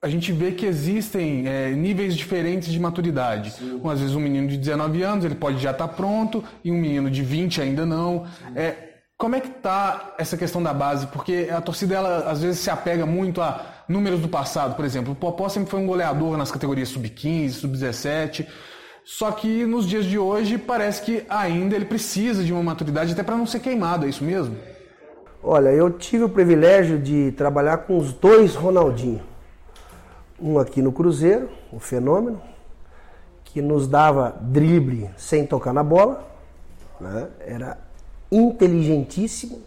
a 0.02 0.10
gente 0.10 0.32
vê 0.32 0.52
que 0.52 0.66
existem 0.66 1.48
é, 1.48 1.70
níveis 1.72 2.16
diferentes 2.16 2.72
de 2.72 2.80
maturidade. 2.80 3.52
Sim. 3.52 3.80
Às 3.86 4.00
vezes 4.00 4.16
um 4.16 4.20
menino 4.20 4.48
de 4.48 4.58
19 4.58 5.04
anos 5.04 5.26
ele 5.26 5.36
pode 5.36 5.60
já 5.60 5.70
estar 5.70 5.88
tá 5.88 5.94
pronto 5.94 6.44
e 6.64 6.72
um 6.72 6.76
menino 6.76 7.12
de 7.12 7.22
20 7.22 7.62
ainda 7.62 7.86
não. 7.86 8.26
É, 8.56 8.76
como 9.16 9.36
é 9.36 9.40
que 9.40 9.50
tá 9.50 10.16
essa 10.18 10.36
questão 10.36 10.62
da 10.62 10.74
base? 10.74 11.06
Porque 11.06 11.50
a 11.56 11.62
torcida 11.62 11.94
ela 11.94 12.32
às 12.32 12.42
vezes 12.42 12.60
se 12.62 12.72
apega 12.72 13.06
muito 13.06 13.42
a 13.42 13.64
números 13.88 14.22
do 14.22 14.28
passado, 14.28 14.76
por 14.76 14.86
exemplo. 14.86 15.14
O 15.14 15.16
Popó 15.16 15.48
sempre 15.50 15.70
foi 15.70 15.80
um 15.80 15.86
goleador 15.86 16.36
nas 16.36 16.50
categorias 16.50 16.90
sub-15, 16.90 17.52
sub-17. 17.52 18.48
Só 19.10 19.32
que 19.32 19.66
nos 19.66 19.88
dias 19.88 20.04
de 20.04 20.20
hoje 20.20 20.58
parece 20.58 21.02
que 21.02 21.26
ainda 21.30 21.78
ele 21.78 21.86
precisa 21.86 22.44
de 22.44 22.52
uma 22.52 22.62
maturidade 22.62 23.14
até 23.14 23.24
para 23.24 23.38
não 23.38 23.46
ser 23.46 23.62
queimado, 23.62 24.06
é 24.06 24.10
isso 24.10 24.22
mesmo? 24.22 24.58
Olha, 25.42 25.70
eu 25.70 25.90
tive 25.90 26.26
o 26.26 26.30
privilégio 26.30 27.00
de 27.00 27.32
trabalhar 27.32 27.78
com 27.78 27.98
os 27.98 28.12
dois 28.12 28.54
Ronaldinho. 28.54 29.22
Um 30.38 30.60
aqui 30.60 30.82
no 30.82 30.92
Cruzeiro, 30.92 31.48
o 31.72 31.80
Fenômeno, 31.80 32.42
que 33.46 33.62
nos 33.62 33.88
dava 33.88 34.36
drible 34.42 35.10
sem 35.16 35.48
tocar 35.48 35.72
na 35.72 35.84
bola, 35.84 36.28
né? 37.00 37.30
era 37.40 37.78
inteligentíssimo, 38.30 39.62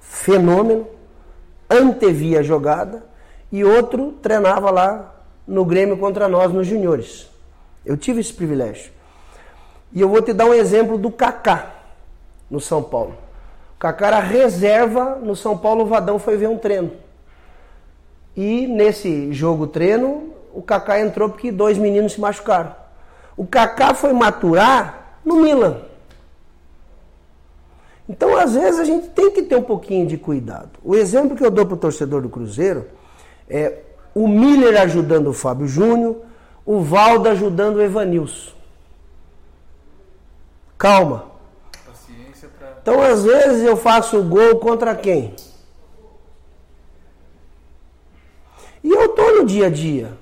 fenômeno, 0.00 0.88
antevia 1.70 2.40
a 2.40 2.42
jogada, 2.42 3.06
e 3.52 3.62
outro 3.62 4.10
treinava 4.20 4.72
lá 4.72 5.24
no 5.46 5.64
Grêmio 5.64 5.96
contra 5.96 6.26
nós 6.26 6.52
nos 6.52 6.66
juniores. 6.66 7.35
Eu 7.86 7.96
tive 7.96 8.20
esse 8.20 8.34
privilégio. 8.34 8.90
E 9.92 10.00
eu 10.00 10.08
vou 10.08 10.20
te 10.20 10.32
dar 10.32 10.46
um 10.46 10.52
exemplo 10.52 10.98
do 10.98 11.10
Kaká 11.10 11.72
no 12.50 12.60
São 12.60 12.82
Paulo. 12.82 13.14
O 13.76 13.78
Kaká 13.78 14.08
era 14.08 14.20
reserva 14.20 15.14
no 15.22 15.36
São 15.36 15.56
Paulo, 15.56 15.84
o 15.84 15.86
Vadão 15.86 16.18
foi 16.18 16.36
ver 16.36 16.48
um 16.48 16.58
treino. 16.58 16.92
E 18.36 18.66
nesse 18.66 19.32
jogo 19.32 19.68
treino, 19.68 20.34
o 20.52 20.60
Kaká 20.60 21.00
entrou 21.00 21.28
porque 21.28 21.52
dois 21.52 21.78
meninos 21.78 22.14
se 22.14 22.20
machucaram. 22.20 22.74
O 23.36 23.46
Kaká 23.46 23.94
foi 23.94 24.12
maturar 24.12 25.20
no 25.24 25.36
Milan. 25.36 25.82
Então, 28.08 28.36
às 28.36 28.54
vezes, 28.54 28.80
a 28.80 28.84
gente 28.84 29.08
tem 29.08 29.30
que 29.30 29.42
ter 29.42 29.56
um 29.56 29.62
pouquinho 29.62 30.06
de 30.06 30.16
cuidado. 30.16 30.70
O 30.82 30.94
exemplo 30.94 31.36
que 31.36 31.44
eu 31.44 31.50
dou 31.50 31.66
para 31.66 31.74
o 31.74 31.78
torcedor 31.78 32.22
do 32.22 32.28
Cruzeiro 32.28 32.86
é 33.48 33.78
o 34.14 34.26
Miller 34.26 34.80
ajudando 34.80 35.28
o 35.28 35.32
Fábio 35.32 35.66
Júnior, 35.66 36.16
o 36.66 36.80
Valdo 36.80 37.28
ajudando 37.28 37.76
o 37.76 37.82
Evanilson. 37.82 38.52
Calma. 40.76 41.30
Pra... 42.58 42.74
Então, 42.82 43.00
às 43.00 43.24
vezes, 43.24 43.62
eu 43.62 43.76
faço 43.76 44.18
o 44.18 44.24
gol 44.24 44.58
contra 44.58 44.94
quem? 44.94 45.34
E 48.82 48.90
eu 48.90 49.06
estou 49.06 49.36
no 49.36 49.46
dia 49.46 49.66
a 49.66 49.70
dia. 49.70 50.12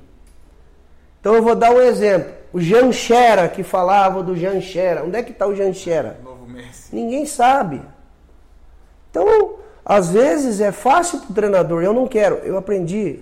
Então, 1.20 1.34
eu 1.34 1.42
vou 1.42 1.54
dar 1.54 1.70
um 1.70 1.80
exemplo. 1.80 2.32
O 2.52 2.60
Janchera, 2.60 3.48
que 3.48 3.62
falava 3.62 4.22
do 4.22 4.36
Janchera. 4.36 5.02
Onde 5.02 5.16
é 5.16 5.22
que 5.22 5.32
está 5.32 5.46
o 5.46 5.56
Janchera? 5.56 6.20
Novo 6.22 6.46
Messi. 6.46 6.94
Ninguém 6.94 7.26
sabe. 7.26 7.82
Então, 9.10 9.56
às 9.84 10.10
vezes, 10.10 10.60
é 10.60 10.70
fácil 10.70 11.20
para 11.20 11.30
o 11.30 11.34
treinador. 11.34 11.82
Eu 11.82 11.92
não 11.92 12.06
quero. 12.06 12.36
Eu 12.36 12.56
aprendi 12.56 13.20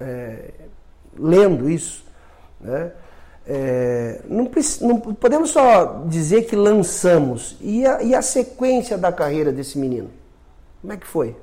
é, 0.00 0.50
lendo 1.16 1.70
isso. 1.70 2.04
Né? 2.62 2.92
É, 3.46 4.20
não, 4.28 4.48
não, 4.82 5.00
podemos 5.00 5.50
só 5.50 6.04
dizer 6.06 6.42
que 6.42 6.54
lançamos. 6.54 7.56
E 7.60 7.84
a, 7.86 8.02
e 8.02 8.14
a 8.14 8.22
sequência 8.22 8.96
da 8.96 9.12
carreira 9.12 9.50
desse 9.50 9.78
menino? 9.78 10.10
Como 10.80 10.92
é 10.92 10.96
que 10.96 11.06
foi? 11.06 11.36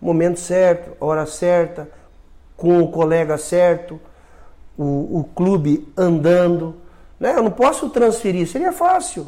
Momento 0.00 0.40
certo, 0.40 0.96
hora 1.00 1.24
certa, 1.24 1.88
com 2.56 2.82
o 2.82 2.90
colega 2.90 3.38
certo, 3.38 4.00
o, 4.76 5.20
o 5.20 5.24
clube 5.34 5.88
andando. 5.96 6.76
Né? 7.18 7.34
Eu 7.36 7.42
não 7.42 7.50
posso 7.50 7.88
transferir, 7.90 8.46
seria 8.48 8.72
fácil. 8.72 9.26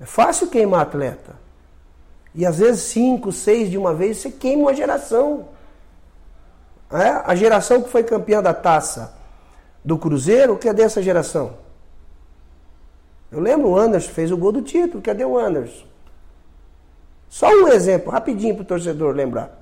É 0.00 0.04
fácil 0.04 0.48
queimar 0.48 0.82
atleta. 0.82 1.40
E 2.34 2.46
às 2.46 2.58
vezes 2.58 2.82
cinco, 2.82 3.32
seis 3.32 3.70
de 3.70 3.76
uma 3.76 3.92
vez, 3.92 4.18
você 4.18 4.30
queima 4.30 4.62
uma 4.62 4.74
geração. 4.74 5.48
É? 6.92 7.22
A 7.24 7.34
geração 7.34 7.82
que 7.82 7.88
foi 7.88 8.04
campeã 8.04 8.42
da 8.42 8.54
taça 8.54 9.19
do 9.84 9.98
Cruzeiro, 9.98 10.56
cadê 10.56 10.82
essa 10.82 11.02
geração? 11.02 11.54
Eu 13.30 13.40
lembro 13.40 13.68
o 13.68 13.78
Anderson 13.78 14.10
fez 14.10 14.30
o 14.30 14.36
gol 14.36 14.52
do 14.52 14.62
título, 14.62 15.02
cadê 15.02 15.24
o 15.24 15.38
Anderson? 15.38 15.84
Só 17.28 17.48
um 17.48 17.68
exemplo, 17.68 18.10
rapidinho 18.10 18.54
para 18.56 18.62
o 18.62 18.66
torcedor 18.66 19.14
lembrar. 19.14 19.56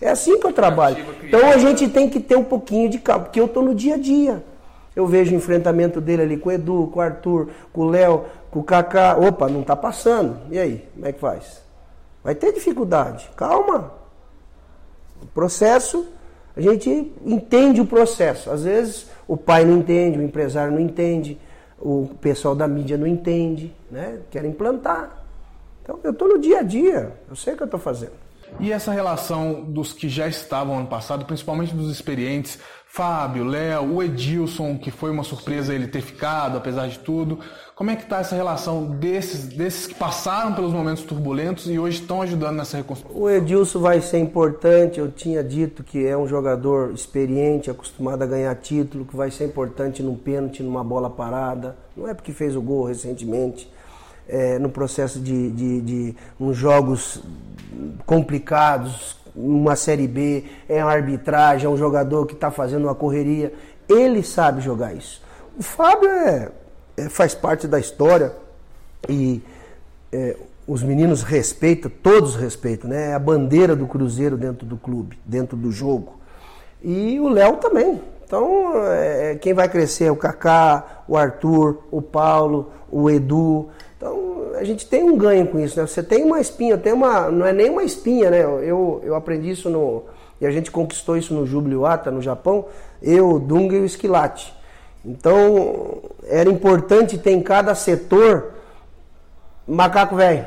É 0.00 0.08
assim 0.08 0.38
que 0.38 0.46
eu 0.46 0.52
trabalho. 0.52 1.04
Então 1.22 1.50
a 1.50 1.58
gente 1.58 1.88
tem 1.88 2.08
que 2.08 2.20
ter 2.20 2.36
um 2.36 2.44
pouquinho 2.44 2.88
de 2.88 2.98
calma, 2.98 3.24
porque 3.24 3.40
eu 3.40 3.46
estou 3.46 3.62
no 3.62 3.74
dia 3.74 3.94
a 3.94 3.98
dia. 3.98 4.44
Eu 4.94 5.06
vejo 5.06 5.32
o 5.32 5.36
enfrentamento 5.36 6.00
dele 6.00 6.22
ali 6.22 6.36
com 6.36 6.48
o 6.48 6.52
Edu, 6.52 6.90
com 6.92 6.98
o 6.98 7.02
Arthur, 7.02 7.48
com 7.72 7.82
o 7.82 7.88
Léo, 7.88 8.24
com 8.50 8.60
o 8.60 8.64
Kaká. 8.64 9.16
Opa, 9.16 9.48
não 9.48 9.62
está 9.62 9.74
passando. 9.74 10.38
E 10.50 10.58
aí, 10.58 10.88
como 10.92 11.06
é 11.06 11.12
que 11.12 11.20
faz? 11.20 11.62
Vai 12.22 12.34
ter 12.34 12.52
dificuldade. 12.52 13.30
Calma. 13.36 13.92
O 15.22 15.26
processo, 15.26 16.06
a 16.56 16.60
gente 16.60 17.12
entende 17.24 17.80
o 17.80 17.86
processo. 17.86 18.50
Às 18.50 18.64
vezes 18.64 19.06
o 19.26 19.36
pai 19.36 19.64
não 19.64 19.78
entende, 19.78 20.18
o 20.18 20.22
empresário 20.22 20.72
não 20.72 20.80
entende, 20.80 21.38
o 21.78 22.10
pessoal 22.20 22.54
da 22.54 22.68
mídia 22.68 22.96
não 22.96 23.06
entende, 23.06 23.74
né? 23.90 24.20
Quer 24.30 24.44
implantar. 24.44 25.24
Então 25.82 25.98
eu 26.04 26.12
estou 26.12 26.28
no 26.28 26.38
dia 26.38 26.60
a 26.60 26.62
dia, 26.62 27.12
eu 27.28 27.34
sei 27.34 27.54
o 27.54 27.56
que 27.56 27.62
eu 27.62 27.66
estou 27.66 27.80
fazendo. 27.80 28.12
E 28.60 28.70
essa 28.70 28.92
relação 28.92 29.62
dos 29.62 29.92
que 29.92 30.08
já 30.08 30.28
estavam 30.28 30.78
ano 30.78 30.86
passado, 30.86 31.24
principalmente 31.24 31.74
dos 31.74 31.90
experientes, 31.90 32.58
Fábio, 32.94 33.42
Léo, 33.42 33.94
o 33.94 34.02
Edilson, 34.02 34.76
que 34.76 34.90
foi 34.90 35.10
uma 35.10 35.24
surpresa 35.24 35.72
ele 35.72 35.86
ter 35.86 36.02
ficado, 36.02 36.58
apesar 36.58 36.88
de 36.88 36.98
tudo. 36.98 37.38
Como 37.74 37.90
é 37.90 37.96
que 37.96 38.02
está 38.02 38.18
essa 38.18 38.36
relação 38.36 38.84
desses, 38.84 39.46
desses 39.46 39.86
que 39.86 39.94
passaram 39.94 40.52
pelos 40.52 40.74
momentos 40.74 41.02
turbulentos 41.02 41.70
e 41.70 41.78
hoje 41.78 42.02
estão 42.02 42.20
ajudando 42.20 42.56
nessa 42.56 42.76
reconstrução? 42.76 43.18
O 43.18 43.30
Edilson 43.30 43.78
vai 43.78 44.02
ser 44.02 44.18
importante, 44.18 45.00
eu 45.00 45.10
tinha 45.10 45.42
dito 45.42 45.82
que 45.82 46.06
é 46.06 46.14
um 46.14 46.28
jogador 46.28 46.92
experiente, 46.92 47.70
acostumado 47.70 48.24
a 48.24 48.26
ganhar 48.26 48.54
título, 48.56 49.06
que 49.06 49.16
vai 49.16 49.30
ser 49.30 49.46
importante 49.46 50.02
num 50.02 50.14
pênalti, 50.14 50.62
numa 50.62 50.84
bola 50.84 51.08
parada. 51.08 51.74
Não 51.96 52.06
é 52.06 52.12
porque 52.12 52.30
fez 52.30 52.54
o 52.54 52.60
gol 52.60 52.84
recentemente, 52.84 53.72
é, 54.28 54.58
no 54.58 54.68
processo 54.68 55.18
de, 55.18 55.50
de, 55.50 55.80
de 55.80 56.16
uns 56.38 56.58
jogos 56.58 57.22
complicados, 58.04 59.16
uma 59.34 59.76
Série 59.76 60.06
B, 60.06 60.44
é 60.68 60.82
uma 60.82 60.92
arbitragem, 60.92 61.66
é 61.66 61.68
um 61.68 61.76
jogador 61.76 62.26
que 62.26 62.34
está 62.34 62.50
fazendo 62.50 62.84
uma 62.84 62.94
correria. 62.94 63.52
Ele 63.88 64.22
sabe 64.22 64.60
jogar 64.60 64.94
isso. 64.94 65.22
O 65.58 65.62
Fábio 65.62 66.08
é, 66.08 66.50
é 66.96 67.08
faz 67.08 67.34
parte 67.34 67.66
da 67.66 67.78
história 67.78 68.32
e 69.08 69.42
é, 70.12 70.36
os 70.66 70.82
meninos 70.82 71.22
respeitam, 71.22 71.90
todos 72.02 72.36
respeitam, 72.36 72.88
né? 72.88 73.10
É 73.10 73.14
a 73.14 73.18
bandeira 73.18 73.74
do 73.74 73.86
Cruzeiro 73.86 74.36
dentro 74.36 74.66
do 74.66 74.76
clube, 74.76 75.18
dentro 75.24 75.56
do 75.56 75.72
jogo. 75.72 76.20
E 76.82 77.18
o 77.20 77.28
Léo 77.28 77.56
também. 77.56 78.00
Então, 78.24 78.72
é, 78.86 79.34
quem 79.34 79.52
vai 79.52 79.68
crescer 79.68 80.04
é 80.04 80.10
o 80.10 80.16
Kaká, 80.16 81.04
o 81.06 81.16
Arthur, 81.16 81.82
o 81.90 82.00
Paulo, 82.00 82.70
o 82.90 83.10
Edu. 83.10 83.68
Então, 83.96 84.51
a 84.62 84.64
gente 84.64 84.86
tem 84.86 85.02
um 85.02 85.16
ganho 85.16 85.46
com 85.48 85.58
isso, 85.58 85.78
né? 85.78 85.84
Você 85.84 86.02
tem 86.02 86.22
uma 86.22 86.40
espinha, 86.40 86.78
tem 86.78 86.92
uma, 86.92 87.28
não 87.28 87.44
é 87.44 87.52
nem 87.52 87.68
uma 87.68 87.82
espinha, 87.82 88.30
né? 88.30 88.42
Eu, 88.42 89.00
eu 89.02 89.16
aprendi 89.16 89.50
isso 89.50 89.68
no, 89.68 90.04
e 90.40 90.46
a 90.46 90.50
gente 90.52 90.70
conquistou 90.70 91.16
isso 91.16 91.34
no 91.34 91.44
Júbilo 91.44 91.84
Ata, 91.84 92.12
no 92.12 92.22
Japão, 92.22 92.66
eu, 93.02 93.40
Dunga 93.40 93.74
e 93.74 93.80
o 93.80 93.84
Esquilate. 93.84 94.54
Então, 95.04 96.00
era 96.28 96.48
importante 96.48 97.18
ter 97.18 97.32
em 97.32 97.42
cada 97.42 97.74
setor 97.74 98.52
macaco 99.66 100.14
velho. 100.14 100.46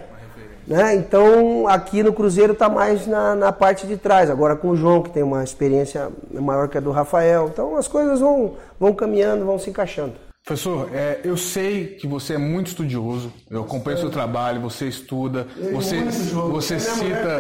Né? 0.66 0.96
Então, 0.96 1.68
aqui 1.68 2.02
no 2.02 2.14
Cruzeiro 2.14 2.54
está 2.54 2.70
mais 2.70 3.06
na, 3.06 3.36
na 3.36 3.52
parte 3.52 3.86
de 3.86 3.98
trás. 3.98 4.30
Agora 4.30 4.56
com 4.56 4.70
o 4.70 4.78
João, 4.78 5.04
que 5.04 5.10
tem 5.10 5.24
uma 5.24 5.44
experiência 5.44 6.10
maior 6.32 6.70
que 6.70 6.78
a 6.78 6.82
do 6.82 6.92
Rafael. 6.92 7.50
Então, 7.52 7.76
as 7.76 7.88
coisas 7.88 8.22
vão, 8.22 8.54
vão 8.80 8.94
caminhando, 8.94 9.46
vão 9.46 9.60
se 9.60 9.70
encaixando. 9.70 10.25
Professor, 10.46 10.92
é, 10.94 11.22
eu 11.24 11.36
sei 11.36 11.88
que 11.96 12.06
você 12.06 12.36
é 12.36 12.38
muito 12.38 12.68
estudioso, 12.68 13.34
eu 13.50 13.64
acompanho 13.64 13.98
o 13.98 14.00
seu 14.00 14.12
trabalho, 14.12 14.62
você 14.62 14.88
estuda, 14.88 15.48
você, 15.74 16.04
você 16.04 16.80
cita. 16.80 17.40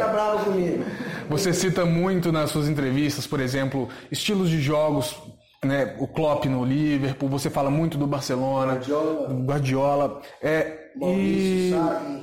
Você 1.30 1.54
cita 1.54 1.86
muito 1.86 2.32
nas 2.32 2.50
suas 2.50 2.68
entrevistas, 2.68 3.28
por 3.28 3.39
exemplo, 3.39 3.88
estilos 4.12 4.50
de 4.50 4.60
jogos, 4.60 5.15
né, 5.63 5.96
o 6.00 6.08
Klopp 6.08 6.46
no 6.46 6.65
Liverpool, 6.65 7.30
você 7.30 7.48
fala 7.48 7.70
muito 7.70 7.96
do 7.96 8.08
Barcelona, 8.08 8.74
Guardiola, 8.74 9.34
Guardiola 9.46 10.22
é, 10.41 10.89
e, 11.00 11.72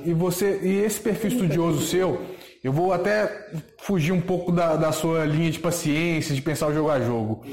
e 0.03 0.13
você 0.13 0.59
e 0.63 0.83
esse 0.83 0.99
perfil 0.99 1.29
estudioso 1.29 1.81
seu, 1.81 2.19
eu 2.61 2.73
vou 2.73 2.91
até 2.91 3.47
fugir 3.79 4.11
um 4.11 4.21
pouco 4.21 4.51
da, 4.51 4.75
da 4.75 4.91
sua 4.91 5.23
linha 5.23 5.49
de 5.49 5.59
paciência, 5.59 6.35
de 6.35 6.41
pensar 6.41 6.67
o 6.67 6.73
jogo 6.73 6.89
a 6.89 6.99
jogo. 6.99 7.45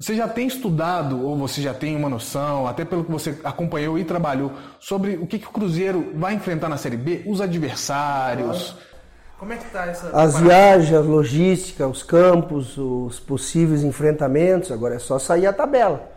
Você 0.00 0.16
já 0.16 0.26
tem 0.26 0.46
estudado, 0.46 1.26
ou 1.26 1.36
você 1.36 1.60
já 1.60 1.74
tem 1.74 1.94
uma 1.94 2.08
noção, 2.08 2.66
até 2.66 2.86
pelo 2.86 3.04
que 3.04 3.12
você 3.12 3.36
acompanhou 3.44 3.98
e 3.98 4.04
trabalhou, 4.04 4.50
sobre 4.78 5.16
o 5.16 5.26
que, 5.26 5.38
que 5.38 5.46
o 5.46 5.50
Cruzeiro 5.50 6.12
vai 6.14 6.32
enfrentar 6.32 6.70
na 6.70 6.78
Série 6.78 6.96
B, 6.96 7.22
os 7.26 7.38
adversários? 7.38 8.78
Como 9.38 9.52
é 9.52 9.56
que 9.56 9.66
está 9.66 9.84
essa. 9.84 10.08
As 10.14 10.40
viagens, 10.40 10.94
a 10.94 11.00
logística, 11.00 11.86
os 11.86 12.02
campos, 12.02 12.78
os 12.78 13.20
possíveis 13.20 13.84
enfrentamentos, 13.84 14.72
agora 14.72 14.94
é 14.94 14.98
só 14.98 15.18
sair 15.18 15.46
a 15.46 15.52
tabela. 15.52 16.08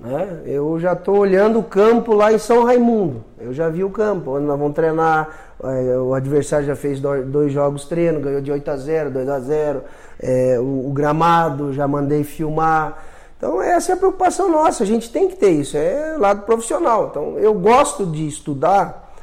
Né? 0.00 0.40
Eu 0.44 0.80
já 0.80 0.94
estou 0.94 1.16
olhando 1.16 1.60
o 1.60 1.62
campo 1.62 2.12
lá 2.12 2.32
em 2.32 2.38
São 2.38 2.64
Raimundo. 2.64 3.24
Eu 3.38 3.52
já 3.54 3.68
vi 3.68 3.84
o 3.84 3.90
campo, 3.90 4.32
onde 4.32 4.46
nós 4.46 4.58
vamos 4.58 4.74
treinar. 4.74 5.28
É, 5.62 5.96
o 5.98 6.14
adversário 6.14 6.66
já 6.66 6.74
fez 6.74 6.98
dois 6.98 7.52
jogos 7.52 7.84
treino, 7.84 8.18
ganhou 8.18 8.40
de 8.40 8.50
8 8.50 8.68
a 8.68 8.76
0, 8.76 9.10
2 9.12 9.28
a 9.28 9.38
0. 9.38 9.82
É, 10.18 10.58
o, 10.58 10.88
o 10.88 10.92
gramado, 10.92 11.72
já 11.72 11.86
mandei 11.86 12.24
filmar. 12.24 13.09
Então 13.40 13.62
essa 13.62 13.92
é 13.92 13.94
a 13.94 13.96
preocupação 13.96 14.50
nossa, 14.50 14.82
a 14.82 14.86
gente 14.86 15.10
tem 15.10 15.26
que 15.26 15.34
ter 15.34 15.48
isso, 15.48 15.74
é 15.74 16.14
lado 16.18 16.42
profissional. 16.42 17.08
Então 17.10 17.38
eu 17.38 17.54
gosto 17.54 18.04
de 18.04 18.28
estudar, 18.28 19.14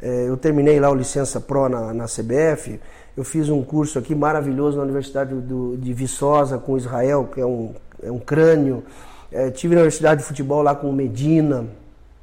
é, 0.00 0.30
eu 0.30 0.36
terminei 0.38 0.80
lá 0.80 0.90
o 0.90 0.94
licença 0.94 1.38
Pro 1.38 1.68
na, 1.68 1.92
na 1.92 2.06
CBF, 2.06 2.80
eu 3.14 3.22
fiz 3.22 3.50
um 3.50 3.62
curso 3.62 3.98
aqui 3.98 4.14
maravilhoso 4.14 4.78
na 4.78 4.82
Universidade 4.82 5.34
do, 5.34 5.76
de 5.76 5.92
Viçosa 5.92 6.56
com 6.56 6.78
Israel, 6.78 7.28
que 7.30 7.38
é 7.38 7.44
um, 7.44 7.74
é 8.02 8.10
um 8.10 8.18
crânio. 8.18 8.82
É, 9.30 9.50
tive 9.50 9.74
na 9.74 9.82
Universidade 9.82 10.22
de 10.22 10.26
Futebol 10.26 10.62
lá 10.62 10.74
com 10.74 10.90
Medina, 10.90 11.66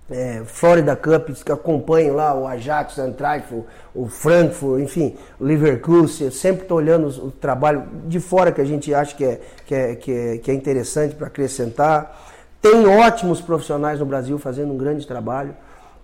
é, 0.10 0.42
Florida 0.46 0.96
Cup, 0.96 1.30
que 1.44 1.52
acompanham 1.52 2.16
lá 2.16 2.36
o 2.36 2.46
Ajax, 2.46 2.98
o 2.98 3.02
Eintracht, 3.02 3.48
o 3.96 4.08
Frankfurt, 4.08 4.82
enfim, 4.82 5.16
o 5.40 5.46
Leverkusen. 5.46 6.28
Eu 6.28 6.32
sempre 6.32 6.64
estou 6.64 6.78
olhando 6.78 7.08
o 7.08 7.32
trabalho 7.32 7.84
de 8.06 8.20
fora 8.20 8.52
que 8.52 8.62
a 8.62 8.66
gente 8.66 8.94
acha 8.94 9.16
que 9.16 9.24
é, 9.24 9.40
que 9.66 9.76
é, 9.76 9.96
que 9.96 10.12
é, 10.12 10.38
que 10.38 10.52
é 10.52 10.54
interessante 10.54 11.16
para 11.16 11.28
acrescentar. 11.28 12.20
Tem 12.62 12.86
ótimos 12.86 13.42
profissionais 13.42 14.00
no 14.00 14.06
Brasil 14.06 14.38
fazendo 14.38 14.74
um 14.74 14.78
grande 14.78 15.08
trabalho. 15.08 15.56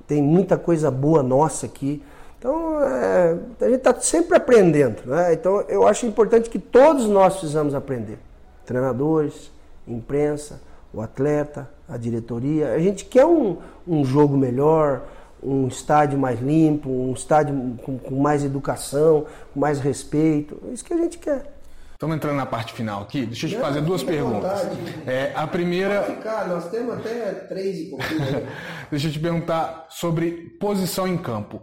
Tem 0.07 0.21
muita 0.21 0.57
coisa 0.57 0.89
boa 0.89 1.21
nossa 1.21 1.65
aqui. 1.65 2.03
Então, 2.38 2.81
é, 2.81 3.38
a 3.62 3.65
gente 3.65 3.75
está 3.75 3.93
sempre 3.99 4.38
aprendendo. 4.38 5.01
Né? 5.05 5.33
Então, 5.33 5.62
eu 5.67 5.85
acho 5.85 6.05
importante 6.05 6.49
que 6.49 6.57
todos 6.57 7.05
nós 7.05 7.33
precisamos 7.33 7.75
aprender. 7.75 8.17
Treinadores, 8.65 9.51
imprensa, 9.88 10.62
o 10.93 11.02
atleta, 11.02 11.69
a 11.88 11.97
diretoria. 11.97 12.73
A 12.73 12.80
gente 12.80 13.06
quer 13.06 13.25
um, 13.25 13.58
um 13.88 14.04
jogo 14.04 14.38
melhor, 14.38 15.04
um 15.41 15.67
estádio 15.67 16.17
mais 16.17 16.39
limpo, 16.39 16.89
um 16.89 17.13
estádio 17.13 17.78
com, 17.84 17.97
com 17.97 18.15
mais 18.15 18.43
educação, 18.43 19.25
com 19.54 19.60
mais 19.60 19.80
respeito. 19.80 20.60
É 20.67 20.73
isso 20.73 20.84
que 20.84 20.93
a 20.93 20.97
gente 20.97 21.17
quer. 21.17 21.59
Estamos 21.99 22.15
entrando 22.15 22.38
na 22.38 22.45
parte 22.45 22.71
final 22.71 23.01
aqui. 23.01 23.25
Deixa 23.25 23.45
eu 23.45 23.49
te 23.49 23.57
fazer 23.57 23.81
duas 23.81 24.01
perguntas. 24.01 24.62
É, 25.05 25.33
a 25.35 25.45
primeira. 25.45 26.03
Ficar, 26.03 26.47
nós 26.47 26.69
temos 26.69 26.93
até 26.93 27.31
três 27.31 27.77
e 27.77 27.85
pouquinho. 27.89 28.47
Deixa 28.89 29.09
eu 29.09 29.12
te 29.12 29.19
perguntar 29.19 29.85
sobre 29.89 30.31
posição 30.62 31.05
em 31.05 31.17
campo. 31.17 31.62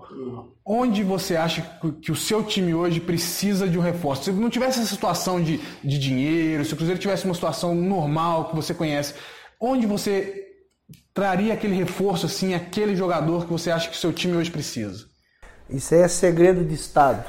Onde 0.62 1.02
você 1.02 1.36
acha 1.36 1.62
que 2.02 2.12
o 2.12 2.14
seu 2.14 2.44
time 2.44 2.74
hoje 2.74 3.00
precisa 3.00 3.66
de 3.66 3.78
um 3.78 3.80
reforço? 3.80 4.24
Se 4.24 4.30
não 4.30 4.50
tivesse 4.50 4.78
essa 4.78 4.94
situação 4.94 5.42
de, 5.42 5.58
de 5.82 5.98
dinheiro, 5.98 6.66
se 6.66 6.74
o 6.74 6.76
Cruzeiro 6.76 7.00
tivesse 7.00 7.24
uma 7.24 7.32
situação 7.32 7.74
normal 7.74 8.50
que 8.50 8.56
você 8.56 8.74
conhece, 8.74 9.14
onde 9.58 9.86
você 9.86 10.48
traria 11.14 11.54
aquele 11.54 11.76
reforço, 11.76 12.26
assim, 12.26 12.52
aquele 12.52 12.94
jogador 12.94 13.46
que 13.46 13.52
você 13.52 13.70
acha 13.70 13.88
que 13.88 13.96
o 13.96 13.98
seu 13.98 14.12
time 14.12 14.36
hoje 14.36 14.50
precisa? 14.50 15.06
Isso 15.70 15.94
aí 15.94 16.02
é 16.02 16.08
segredo 16.08 16.62
de 16.62 16.74
Estado. 16.74 17.24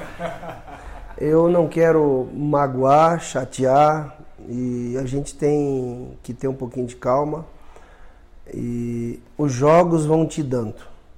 Eu 1.20 1.48
não 1.48 1.66
quero 1.66 2.28
magoar, 2.32 3.20
chatear 3.20 4.18
e 4.48 4.96
a 4.96 5.04
gente 5.04 5.34
tem 5.34 6.16
que 6.22 6.32
ter 6.32 6.46
um 6.46 6.54
pouquinho 6.54 6.86
de 6.86 6.94
calma 6.94 7.44
e 8.54 9.20
os 9.36 9.52
jogos 9.52 10.06
vão 10.06 10.24
te 10.24 10.44
dando. 10.44 10.76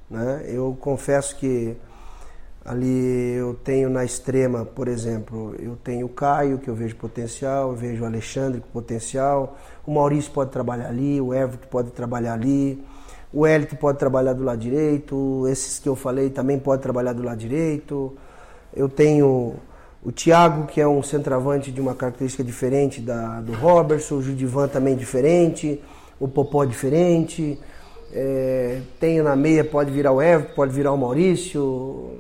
Né? 0.08 0.44
Eu 0.46 0.74
confesso 0.80 1.36
que 1.36 1.76
ali 2.64 3.34
eu 3.34 3.52
tenho 3.52 3.90
na 3.90 4.02
extrema, 4.02 4.64
por 4.64 4.88
exemplo, 4.88 5.54
eu 5.58 5.76
tenho 5.76 6.06
o 6.06 6.08
Caio, 6.08 6.58
que 6.58 6.68
eu 6.68 6.74
vejo 6.74 6.96
potencial, 6.96 7.70
eu 7.70 7.76
vejo 7.76 8.02
o 8.02 8.06
Alexandre 8.06 8.62
com 8.62 8.68
potencial, 8.68 9.58
o 9.86 9.92
Maurício 9.92 10.32
pode 10.32 10.50
trabalhar 10.50 10.88
ali, 10.88 11.20
o 11.20 11.34
Everton 11.34 11.68
pode 11.68 11.90
trabalhar 11.90 12.32
ali, 12.32 12.82
o 13.32 13.46
Elito 13.46 13.76
pode 13.76 13.98
trabalhar 13.98 14.32
do 14.32 14.42
lado 14.42 14.58
direito, 14.58 15.46
esses 15.46 15.78
que 15.78 15.88
eu 15.88 15.94
falei 15.94 16.30
também 16.30 16.58
pode 16.58 16.80
trabalhar 16.80 17.12
do 17.12 17.22
lado 17.22 17.38
direito. 17.38 18.16
Eu 18.74 18.88
tenho 18.88 19.56
O 20.02 20.10
Thiago, 20.10 20.66
que 20.66 20.80
é 20.80 20.88
um 20.88 21.02
centroavante 21.02 21.70
de 21.70 21.78
uma 21.78 21.94
característica 21.94 22.42
diferente 22.42 23.02
da, 23.02 23.38
do 23.42 23.52
Robertson, 23.52 24.14
o 24.14 24.22
Judivan 24.22 24.66
também 24.66 24.96
diferente, 24.96 25.78
o 26.18 26.26
Popó 26.26 26.64
diferente. 26.64 27.58
É, 28.10 28.80
tenho 28.98 29.22
na 29.22 29.36
meia, 29.36 29.62
pode 29.62 29.90
virar 29.90 30.12
o 30.12 30.22
Everton, 30.22 30.54
pode 30.54 30.72
virar 30.72 30.92
o 30.92 30.96
Maurício. 30.96 32.12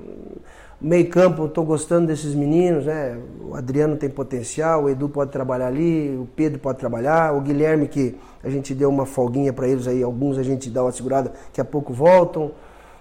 Meio 0.78 1.08
campo, 1.08 1.46
estou 1.46 1.64
gostando 1.64 2.06
desses 2.06 2.34
meninos, 2.34 2.84
né? 2.84 3.18
O 3.42 3.54
Adriano 3.54 3.96
tem 3.96 4.10
potencial, 4.10 4.84
o 4.84 4.90
Edu 4.90 5.08
pode 5.08 5.30
trabalhar 5.30 5.68
ali, 5.68 6.16
o 6.16 6.28
Pedro 6.36 6.58
pode 6.58 6.78
trabalhar, 6.78 7.34
o 7.34 7.40
Guilherme 7.40 7.88
que 7.88 8.14
a 8.44 8.50
gente 8.50 8.74
deu 8.74 8.90
uma 8.90 9.06
folguinha 9.06 9.54
para 9.54 9.66
eles 9.66 9.86
aí, 9.86 10.02
alguns 10.02 10.36
a 10.36 10.42
gente 10.42 10.68
dá 10.68 10.82
uma 10.82 10.92
segurada, 10.92 11.32
que 11.50 11.60
a 11.62 11.64
pouco 11.64 11.94
voltam. 11.94 12.52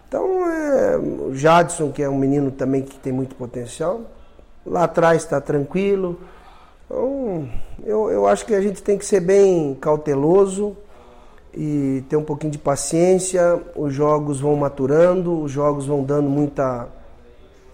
Então, 0.07 0.49
é, 0.49 0.97
o 0.97 1.35
Jadson, 1.35 1.91
que 1.91 2.01
é 2.01 2.09
um 2.09 2.17
menino 2.17 2.49
também 2.49 2.81
que 2.81 2.97
tem 2.97 3.11
muito 3.13 3.35
potencial, 3.35 4.01
lá 4.69 4.83
atrás 4.83 5.23
está 5.23 5.41
tranquilo. 5.41 6.19
Então, 6.85 7.49
eu, 7.83 8.09
eu 8.09 8.27
acho 8.27 8.45
que 8.45 8.53
a 8.53 8.61
gente 8.61 8.81
tem 8.81 8.97
que 8.97 9.05
ser 9.05 9.19
bem 9.19 9.75
cauteloso 9.75 10.77
e 11.53 12.03
ter 12.07 12.15
um 12.15 12.23
pouquinho 12.23 12.51
de 12.51 12.59
paciência. 12.59 13.61
Os 13.75 13.93
jogos 13.93 14.39
vão 14.39 14.55
maturando, 14.55 15.41
os 15.41 15.51
jogos 15.51 15.85
vão 15.85 16.03
dando 16.03 16.29
muita 16.29 16.87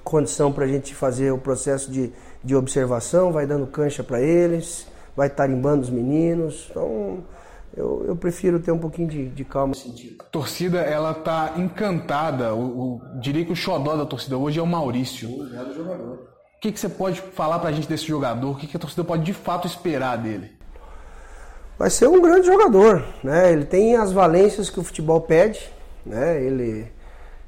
condição 0.03 0.51
para 0.51 0.65
a 0.65 0.67
gente 0.67 0.95
fazer 0.95 1.31
o 1.31 1.37
processo 1.37 1.91
de, 1.91 2.13
de 2.43 2.55
observação, 2.55 3.31
vai 3.31 3.45
dando 3.45 3.65
cancha 3.65 4.03
para 4.03 4.21
eles, 4.21 4.87
vai 5.15 5.29
tarimbando 5.29 5.81
os 5.81 5.89
meninos. 5.89 6.67
Então, 6.69 7.23
eu, 7.75 8.05
eu 8.07 8.15
prefiro 8.15 8.59
ter 8.59 8.71
um 8.71 8.77
pouquinho 8.77 9.07
de, 9.09 9.29
de 9.29 9.43
calma 9.43 9.69
nesse 9.69 9.89
sentido. 9.89 10.17
A 10.19 10.23
torcida, 10.25 10.79
ela 10.79 11.13
tá 11.13 11.55
encantada. 11.57 12.53
O, 12.53 12.61
o, 12.95 13.01
diria 13.19 13.43
que 13.43 13.51
o 13.51 13.55
xodó 13.55 13.97
da 13.97 14.05
torcida 14.05 14.37
hoje 14.37 14.59
é 14.59 14.61
o 14.61 14.67
Maurício. 14.67 15.29
O 15.29 15.47
jogador. 15.73 16.34
Que, 16.65 16.71
que 16.71 16.79
você 16.79 16.89
pode 16.89 17.21
falar 17.21 17.59
pra 17.59 17.71
gente 17.71 17.87
desse 17.87 18.07
jogador? 18.07 18.49
O 18.49 18.55
que, 18.55 18.65
que 18.65 18.75
a 18.75 18.79
torcida 18.79 19.03
pode 19.03 19.21
de 19.21 19.33
fato 19.33 19.67
esperar 19.67 20.17
dele? 20.17 20.49
Vai 21.77 21.91
ser 21.91 22.07
um 22.07 22.19
grande 22.19 22.47
jogador, 22.47 23.05
né? 23.23 23.53
Ele 23.53 23.65
tem 23.65 23.95
as 23.95 24.11
valências 24.11 24.67
que 24.67 24.79
o 24.79 24.83
futebol 24.83 25.21
pede, 25.21 25.59
né? 26.03 26.41
Ele 26.41 26.87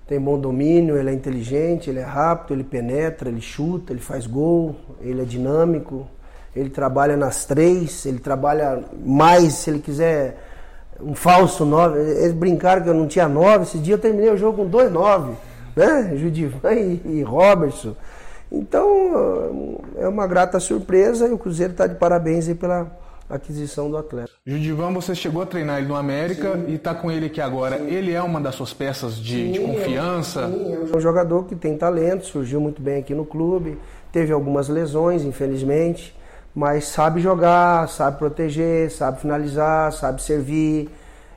tem 0.05 0.21
bom 0.21 0.37
domínio, 0.37 0.95
ele 0.95 1.09
é 1.09 1.13
inteligente, 1.13 1.89
ele 1.89 1.97
é 1.97 2.03
rápido, 2.03 2.53
ele 2.53 2.63
penetra, 2.63 3.27
ele 3.27 3.41
chuta, 3.41 3.91
ele 3.91 4.01
faz 4.01 4.27
gol, 4.27 4.75
ele 5.01 5.23
é 5.23 5.25
dinâmico, 5.25 6.05
ele 6.55 6.69
trabalha 6.69 7.17
nas 7.17 7.43
três, 7.43 8.05
ele 8.05 8.19
trabalha 8.19 8.83
mais, 9.03 9.53
se 9.53 9.71
ele 9.71 9.79
quiser, 9.79 10.37
um 11.01 11.15
falso 11.15 11.65
nove. 11.65 11.99
Eles 11.99 12.33
brincaram 12.33 12.83
que 12.83 12.89
eu 12.89 12.93
não 12.93 13.07
tinha 13.07 13.27
nove, 13.27 13.63
esse 13.63 13.79
dia 13.79 13.95
eu 13.95 13.99
terminei 13.99 14.29
o 14.29 14.37
jogo 14.37 14.57
com 14.57 14.69
dois 14.69 14.91
nove, 14.91 15.33
né? 15.75 16.15
Judivan 16.15 16.71
e, 16.73 17.01
e 17.03 17.23
Robertson. 17.23 17.95
Então, 18.51 19.79
é 19.97 20.07
uma 20.07 20.25
grata 20.25 20.59
surpresa 20.59 21.27
e 21.27 21.33
o 21.33 21.37
Cruzeiro 21.37 21.73
está 21.73 21.87
de 21.87 21.95
parabéns 21.95 22.47
aí 22.47 22.55
pela 22.55 22.89
aquisição 23.29 23.89
do 23.89 23.97
atleta. 23.97 24.31
Judivan, 24.45 24.93
você 24.93 25.13
chegou 25.13 25.41
a 25.41 25.45
treinar 25.45 25.79
ele 25.79 25.87
no 25.87 25.95
América 25.95 26.53
sim. 26.53 26.65
e 26.69 26.75
está 26.75 26.95
com 26.95 27.11
ele 27.11 27.25
aqui 27.25 27.41
agora. 27.41 27.77
Sim. 27.77 27.87
Ele 27.87 28.13
é 28.13 28.21
uma 28.21 28.39
das 28.39 28.55
suas 28.55 28.73
peças 28.73 29.17
de, 29.17 29.47
sim, 29.47 29.51
de 29.51 29.59
confiança? 29.59 30.47
Sim, 30.47 30.73
é 30.93 30.95
um 30.95 30.99
jogador 30.99 31.43
que 31.43 31.55
tem 31.55 31.77
talento, 31.77 32.25
surgiu 32.25 32.61
muito 32.61 32.81
bem 32.81 32.99
aqui 32.99 33.13
no 33.13 33.25
clube, 33.25 33.77
teve 34.11 34.31
algumas 34.31 34.69
lesões, 34.69 35.23
infelizmente 35.23 36.15
mas 36.57 36.85
sabe 36.85 37.21
jogar, 37.21 37.87
sabe 37.87 38.17
proteger, 38.17 38.89
sabe 38.89 39.21
finalizar, 39.21 39.93
sabe 39.93 40.23
servir, 40.23 40.89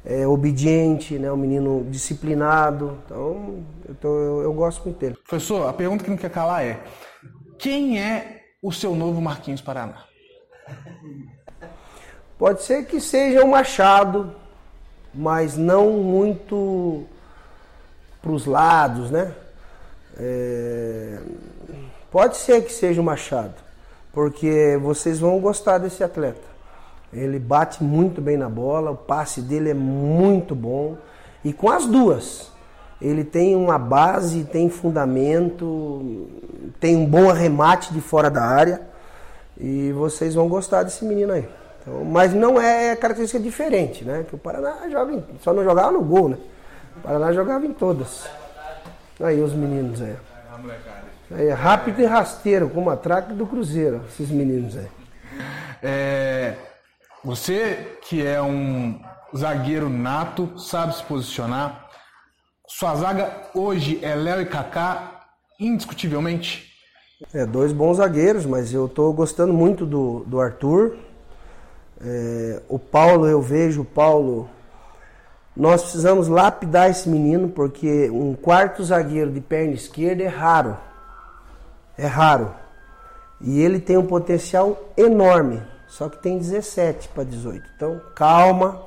é 0.05 0.27
obediente, 0.27 1.19
né? 1.19 1.31
um 1.31 1.37
menino 1.37 1.87
disciplinado. 1.91 2.99
Então, 3.05 3.65
eu, 3.89 3.95
tô, 3.95 4.09
eu, 4.09 4.43
eu 4.43 4.53
gosto 4.53 4.85
muito 4.85 4.99
dele. 4.99 5.17
Professor, 5.27 5.69
a 5.69 5.73
pergunta 5.73 6.05
que 6.05 6.11
não 6.11 6.17
quer 6.17 6.31
calar 6.31 6.65
é: 6.65 6.81
quem 7.59 8.01
é 8.01 8.43
o 8.63 8.73
seu 8.73 8.95
novo 8.95 9.21
Marquinhos 9.21 9.61
Paraná? 9.61 10.05
Pode 12.39 12.63
ser 12.63 12.87
que 12.87 13.01
seja 13.01 13.45
um 13.45 13.49
Machado, 13.49 14.35
mas 15.15 15.57
não 15.57 15.91
muito 15.93 17.05
para 18.23 18.31
os 18.31 18.47
lados, 18.47 19.11
né? 19.11 19.35
É... 20.17 21.19
Pode 22.11 22.37
ser 22.37 22.65
que 22.65 22.73
seja 22.73 23.01
o 23.01 23.05
Machado 23.05 23.71
porque 24.13 24.79
vocês 24.83 25.19
vão 25.19 25.39
gostar 25.41 25.79
desse 25.79 26.03
atleta. 26.03 26.50
Ele 27.13 27.39
bate 27.39 27.83
muito 27.83 28.21
bem 28.21 28.37
na 28.37 28.49
bola, 28.49 28.93
o 28.93 28.97
passe 28.97 29.41
dele 29.41 29.71
é 29.71 29.75
muito 29.75 30.55
bom 30.55 30.97
e 31.45 31.53
com 31.53 31.69
as 31.69 31.87
duas. 31.87 32.51
Ele 33.01 33.25
tem 33.25 33.57
uma 33.57 33.79
base, 33.79 34.45
tem 34.45 34.69
fundamento, 34.69 36.29
tem 36.79 36.97
um 36.97 37.07
bom 37.07 37.31
arremate 37.31 37.93
de 37.93 38.01
fora 38.01 38.31
da 38.31 38.43
área 38.43 38.83
e 39.59 39.91
vocês 39.93 40.35
vão 40.35 40.49
gostar 40.49 40.83
desse 40.83 41.05
menino 41.05 41.33
aí. 41.33 41.49
Então, 41.81 42.05
mas 42.05 42.35
não 42.35 42.61
é 42.61 42.95
característica 42.95 43.43
diferente, 43.43 44.05
né? 44.05 44.25
Que 44.29 44.35
o 44.35 44.39
Paraná 44.39 44.89
joga 44.91 45.13
em, 45.15 45.25
só 45.41 45.53
não 45.53 45.65
jogava 45.65 45.91
no 45.91 46.03
gol, 46.03 46.29
né? 46.29 46.37
O 46.99 47.01
Paraná 47.01 47.33
jogava 47.33 47.65
em 47.65 47.73
todas. 47.73 48.27
Aí 49.19 49.41
os 49.41 49.55
meninos 49.55 50.01
aí. 50.03 50.15
É 51.33 51.53
rápido 51.53 52.01
e 52.01 52.05
rasteiro, 52.05 52.69
como 52.69 52.91
a 52.91 52.97
traque 52.97 53.33
do 53.33 53.47
Cruzeiro, 53.47 54.03
esses 54.09 54.31
meninos 54.31 54.77
aí. 54.77 54.89
É, 55.83 56.55
você 57.25 57.99
que 58.03 58.25
é 58.25 58.41
um 58.41 59.01
zagueiro 59.37 59.89
nato, 59.89 60.59
sabe 60.59 60.97
se 60.97 61.03
posicionar. 61.05 61.89
Sua 62.67 62.95
zaga 62.97 63.31
hoje 63.55 63.99
é 64.03 64.15
Léo 64.15 64.43
e 64.43 64.47
Kaká, 64.47 65.27
indiscutivelmente? 65.59 66.71
É, 67.35 67.45
dois 67.45 67.73
bons 67.73 67.99
zagueiros, 67.99 68.47
mas 68.47 68.73
eu 68.73 68.87
estou 68.87 69.13
gostando 69.13 69.53
muito 69.53 69.85
do, 69.85 70.21
do 70.27 70.41
Arthur. 70.41 70.97
É, 72.01 72.63
o 72.69 72.79
Paulo, 72.79 73.27
eu 73.27 73.43
vejo 73.43 73.83
o 73.83 73.85
Paulo. 73.85 74.49
Nós 75.57 75.83
precisamos 75.83 76.29
lapidar 76.29 76.91
esse 76.91 77.09
menino, 77.09 77.49
porque 77.49 78.09
um 78.11 78.35
quarto 78.35 78.83
zagueiro 78.83 79.31
de 79.31 79.41
perna 79.41 79.75
esquerda 79.75 80.23
é 80.23 80.29
raro 80.29 80.77
é 82.01 82.07
raro. 82.07 82.55
E 83.41 83.61
ele 83.61 83.79
tem 83.79 83.97
um 83.97 84.07
potencial 84.07 84.93
enorme, 84.97 85.63
só 85.91 86.09
que 86.09 86.23
tem 86.23 86.39
17 86.39 87.09
para 87.09 87.25
18. 87.25 87.63
Então, 87.77 88.01
calma. 88.15 88.83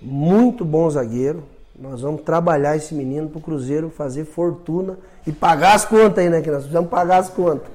Muito 0.00 0.64
bom 0.64 0.88
zagueiro. 0.88 1.42
Nós 1.78 2.00
vamos 2.00 2.22
trabalhar 2.22 2.76
esse 2.76 2.94
menino 2.94 3.28
para 3.28 3.38
o 3.38 3.42
Cruzeiro 3.42 3.90
fazer 3.90 4.24
fortuna 4.24 4.98
e 5.26 5.32
pagar 5.32 5.74
as 5.74 5.84
contas 5.84 6.18
aí, 6.18 6.30
né? 6.30 6.40
Que 6.40 6.50
nós 6.50 6.60
precisamos 6.60 6.88
pagar 6.88 7.18
as 7.18 7.28
contas. 7.28 7.68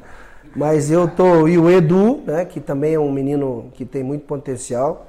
Mas 0.56 0.90
eu 0.90 1.08
tô. 1.08 1.48
E 1.48 1.58
o 1.58 1.70
Edu, 1.70 2.24
né? 2.26 2.46
Que 2.46 2.60
também 2.60 2.94
é 2.94 3.00
um 3.00 3.12
menino 3.12 3.70
que 3.74 3.86
tem 3.86 4.02
muito 4.02 4.26
potencial. 4.26 5.08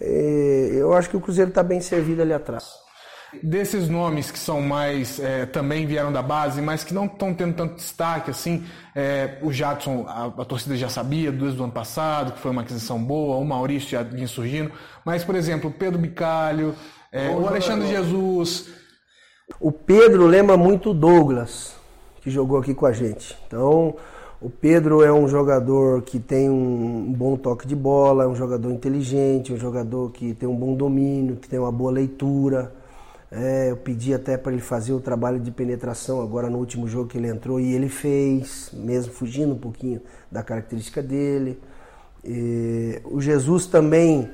Eu 0.00 0.94
acho 0.94 1.10
que 1.10 1.16
o 1.16 1.20
Cruzeiro 1.20 1.48
está 1.48 1.62
bem 1.62 1.80
servido 1.80 2.22
ali 2.22 2.32
atrás. 2.32 2.87
Desses 3.42 3.88
nomes 3.88 4.30
que 4.30 4.38
são 4.38 4.62
mais, 4.62 5.20
é, 5.20 5.44
também 5.44 5.86
vieram 5.86 6.10
da 6.10 6.22
base, 6.22 6.62
mas 6.62 6.82
que 6.82 6.94
não 6.94 7.04
estão 7.04 7.34
tendo 7.34 7.54
tanto 7.54 7.74
destaque, 7.74 8.30
assim, 8.30 8.64
é, 8.96 9.36
o 9.42 9.52
Jadson, 9.52 10.06
a, 10.08 10.26
a, 10.26 10.44
torcida 10.46 10.74
já 10.76 10.88
sabia 10.88 11.30
desde 11.30 11.60
o 11.60 11.64
ano 11.64 11.72
passado, 11.72 12.32
que 12.32 12.38
foi 12.38 12.50
uma 12.50 12.62
aquisição 12.62 13.02
boa, 13.02 13.36
o 13.36 13.44
Maurício 13.44 13.90
já 13.90 14.02
vinha 14.02 14.26
surgindo, 14.26 14.72
mas, 15.04 15.24
por 15.24 15.34
exemplo, 15.34 15.68
o 15.68 15.72
Pedro 15.72 15.98
Bicalho, 15.98 16.74
é, 17.12 17.28
o 17.28 17.46
Alexandre 17.46 17.86
Jesus. 17.88 18.68
O 19.60 19.72
Pedro 19.72 20.26
lembra 20.26 20.56
muito 20.56 20.90
o 20.90 20.94
Douglas, 20.94 21.74
que 22.22 22.30
jogou 22.30 22.58
aqui 22.58 22.74
com 22.74 22.86
a 22.86 22.92
gente. 22.92 23.36
Então, 23.46 23.94
o 24.40 24.48
Pedro 24.48 25.02
é 25.02 25.12
um 25.12 25.26
jogador 25.26 26.02
que 26.02 26.18
tem 26.18 26.48
um 26.48 27.12
bom 27.12 27.36
toque 27.36 27.66
de 27.66 27.74
bola, 27.74 28.24
é 28.24 28.26
um 28.26 28.34
jogador 28.34 28.70
inteligente, 28.70 29.52
um 29.52 29.58
jogador 29.58 30.12
que 30.12 30.32
tem 30.32 30.48
um 30.48 30.54
bom 30.54 30.74
domínio, 30.74 31.36
que 31.36 31.48
tem 31.48 31.58
uma 31.58 31.72
boa 31.72 31.90
leitura. 31.90 32.72
É, 33.30 33.70
eu 33.70 33.76
pedi 33.76 34.14
até 34.14 34.38
para 34.38 34.52
ele 34.52 34.62
fazer 34.62 34.92
o 34.92 35.00
trabalho 35.00 35.38
de 35.38 35.50
penetração 35.50 36.22
agora 36.22 36.48
no 36.48 36.58
último 36.58 36.88
jogo 36.88 37.08
que 37.08 37.18
ele 37.18 37.28
entrou 37.28 37.60
e 37.60 37.74
ele 37.74 37.88
fez, 37.88 38.70
mesmo 38.72 39.12
fugindo 39.12 39.52
um 39.52 39.58
pouquinho 39.58 40.00
da 40.30 40.42
característica 40.42 41.02
dele. 41.02 41.60
E, 42.24 43.00
o 43.04 43.20
Jesus 43.20 43.66
também 43.66 44.30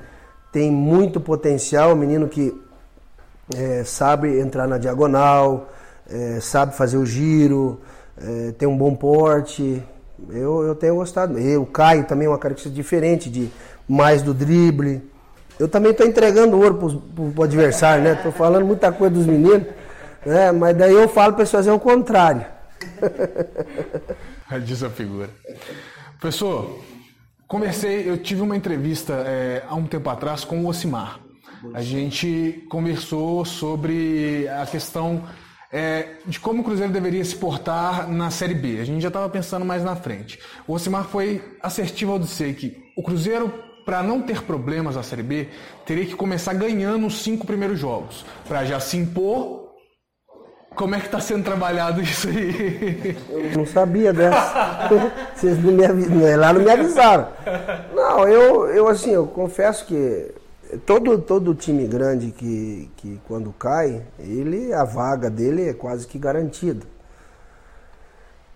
tem 0.52 0.70
muito 0.70 1.20
potencial, 1.20 1.92
um 1.92 1.96
menino 1.96 2.28
que 2.28 2.54
é, 3.56 3.82
sabe 3.82 4.38
entrar 4.38 4.68
na 4.68 4.78
diagonal, 4.78 5.68
é, 6.08 6.38
sabe 6.40 6.76
fazer 6.76 6.96
o 6.96 7.04
giro, 7.04 7.80
é, 8.16 8.52
tem 8.52 8.68
um 8.68 8.76
bom 8.76 8.94
porte. 8.94 9.82
Eu, 10.30 10.62
eu 10.62 10.74
tenho 10.74 10.94
gostado. 10.94 11.38
E 11.38 11.56
o 11.56 11.66
Caio 11.66 12.04
também 12.04 12.26
é 12.26 12.30
uma 12.30 12.38
característica 12.38 12.74
diferente, 12.74 13.28
de 13.28 13.50
mais 13.88 14.22
do 14.22 14.32
drible. 14.32 15.02
Eu 15.58 15.68
também 15.68 15.92
estou 15.92 16.06
entregando 16.06 16.56
ouro 16.56 16.74
para 16.74 17.40
o 17.40 17.42
adversário, 17.42 18.04
né? 18.04 18.12
Estou 18.14 18.32
falando 18.32 18.66
muita 18.66 18.90
coisa 18.90 19.14
dos 19.14 19.26
meninos, 19.26 19.66
né? 20.24 20.50
Mas 20.52 20.76
daí 20.76 20.92
eu 20.92 21.08
falo 21.08 21.32
para 21.32 21.42
eles 21.42 21.50
fazerem 21.50 21.76
o 21.76 21.80
contrário. 21.80 22.44
Diz 24.64 24.82
a 24.82 24.90
figura. 24.90 25.30
Professor, 26.20 26.78
conversei, 27.46 28.08
eu 28.08 28.18
tive 28.18 28.40
uma 28.40 28.56
entrevista 28.56 29.12
é, 29.26 29.62
há 29.68 29.74
um 29.74 29.86
tempo 29.86 30.08
atrás 30.10 30.44
com 30.44 30.64
o 30.64 30.68
Osimar. 30.68 31.20
A 31.72 31.80
gente 31.80 32.66
conversou 32.68 33.44
sobre 33.44 34.46
a 34.48 34.66
questão 34.66 35.22
é, 35.72 36.16
de 36.26 36.38
como 36.38 36.60
o 36.60 36.64
Cruzeiro 36.64 36.92
deveria 36.92 37.24
se 37.24 37.34
portar 37.36 38.08
na 38.08 38.30
Série 38.30 38.54
B. 38.54 38.80
A 38.80 38.84
gente 38.84 39.00
já 39.00 39.08
estava 39.08 39.28
pensando 39.28 39.64
mais 39.64 39.82
na 39.82 39.96
frente. 39.96 40.38
O 40.68 40.74
Osimar 40.74 41.04
foi 41.04 41.42
assertivo 41.62 42.12
ao 42.12 42.18
dizer 42.18 42.54
que 42.54 42.92
o 42.96 43.02
Cruzeiro, 43.02 43.52
para 43.84 44.02
não 44.02 44.22
ter 44.22 44.42
problemas 44.42 44.96
na 44.96 45.02
Série 45.02 45.22
B, 45.22 45.48
teria 45.84 46.06
que 46.06 46.14
começar 46.14 46.54
ganhando 46.54 47.06
os 47.06 47.22
cinco 47.22 47.46
primeiros 47.46 47.78
jogos, 47.78 48.24
para 48.48 48.64
já 48.64 48.80
se 48.80 48.96
impor. 48.96 49.64
Como 50.74 50.94
é 50.94 50.98
que 50.98 51.06
está 51.06 51.20
sendo 51.20 51.44
trabalhado 51.44 52.00
isso 52.02 52.28
aí? 52.28 53.16
Eu 53.28 53.58
não 53.58 53.66
sabia 53.66 54.12
dessa. 54.12 54.88
Vocês 55.34 55.62
não 55.62 55.72
me 55.72 55.84
avisaram, 55.84 56.40
lá 56.40 56.52
não 56.52 56.62
me 56.62 56.70
avisaram. 56.70 57.28
Não, 57.94 58.26
eu, 58.26 58.66
eu 58.68 58.88
assim, 58.88 59.10
eu 59.10 59.26
confesso 59.26 59.86
que 59.86 60.34
todo, 60.84 61.18
todo 61.18 61.54
time 61.54 61.86
grande 61.86 62.32
que, 62.32 62.90
que 62.96 63.20
quando 63.26 63.52
cai, 63.52 64.02
ele 64.18 64.72
a 64.72 64.82
vaga 64.82 65.30
dele 65.30 65.68
é 65.68 65.74
quase 65.74 66.06
que 66.06 66.18
garantida. 66.18 66.84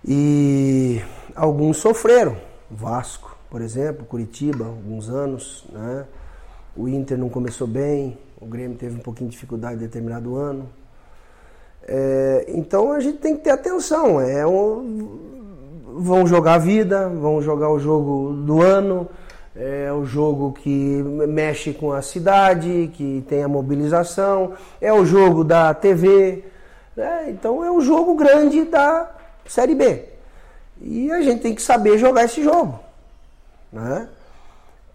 E 0.05 1.01
alguns 1.35 1.77
sofreram. 1.79 2.37
Vasco, 2.71 3.28
por 3.50 3.62
exemplo, 3.62 4.04
Curitiba, 4.06 4.66
alguns 4.66 5.08
anos, 5.08 5.64
né? 5.72 6.04
O 6.76 6.88
Inter 6.88 7.18
não 7.18 7.28
começou 7.28 7.66
bem, 7.66 8.18
o 8.40 8.46
Grêmio 8.46 8.76
teve 8.76 8.96
um 8.96 9.00
pouquinho 9.00 9.28
de 9.28 9.34
dificuldade 9.34 9.76
em 9.76 9.78
determinado 9.78 10.37
ano. 10.37 10.68
É, 11.82 12.44
então 12.48 12.92
a 12.92 13.00
gente 13.00 13.18
tem 13.18 13.37
que 13.37 13.42
ter 13.42 13.50
atenção. 13.50 14.20
É 14.20 14.46
um, 14.46 15.18
vão 15.98 16.26
jogar 16.26 16.54
a 16.54 16.58
vida, 16.58 17.08
vão 17.08 17.42
jogar 17.42 17.70
o 17.70 17.78
jogo 17.78 18.32
do 18.32 18.62
ano 18.62 19.08
é 19.58 19.92
o 19.92 20.04
jogo 20.04 20.52
que 20.52 21.02
mexe 21.26 21.72
com 21.72 21.92
a 21.92 22.00
cidade, 22.00 22.92
que 22.94 23.24
tem 23.28 23.42
a 23.42 23.48
mobilização, 23.48 24.52
é 24.80 24.92
o 24.92 25.04
jogo 25.04 25.42
da 25.42 25.74
TV, 25.74 26.44
né? 26.96 27.26
então 27.28 27.64
é 27.64 27.70
o 27.70 27.80
jogo 27.80 28.14
grande 28.14 28.64
da 28.64 29.11
Série 29.44 29.74
B. 29.74 30.04
E 30.80 31.11
a 31.11 31.20
gente 31.22 31.42
tem 31.42 31.56
que 31.56 31.61
saber 31.61 31.98
jogar 31.98 32.24
esse 32.24 32.40
jogo, 32.40 32.78
né? 33.72 34.09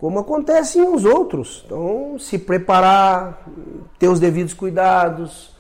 como 0.03 0.19
acontece 0.19 0.79
em 0.79 0.93
os 0.93 1.05
outros. 1.05 1.63
Então, 1.65 2.17
se 2.19 2.37
preparar, 2.37 3.41
ter 3.97 4.09
os 4.09 4.19
devidos 4.19 4.53
cuidados, 4.53 5.55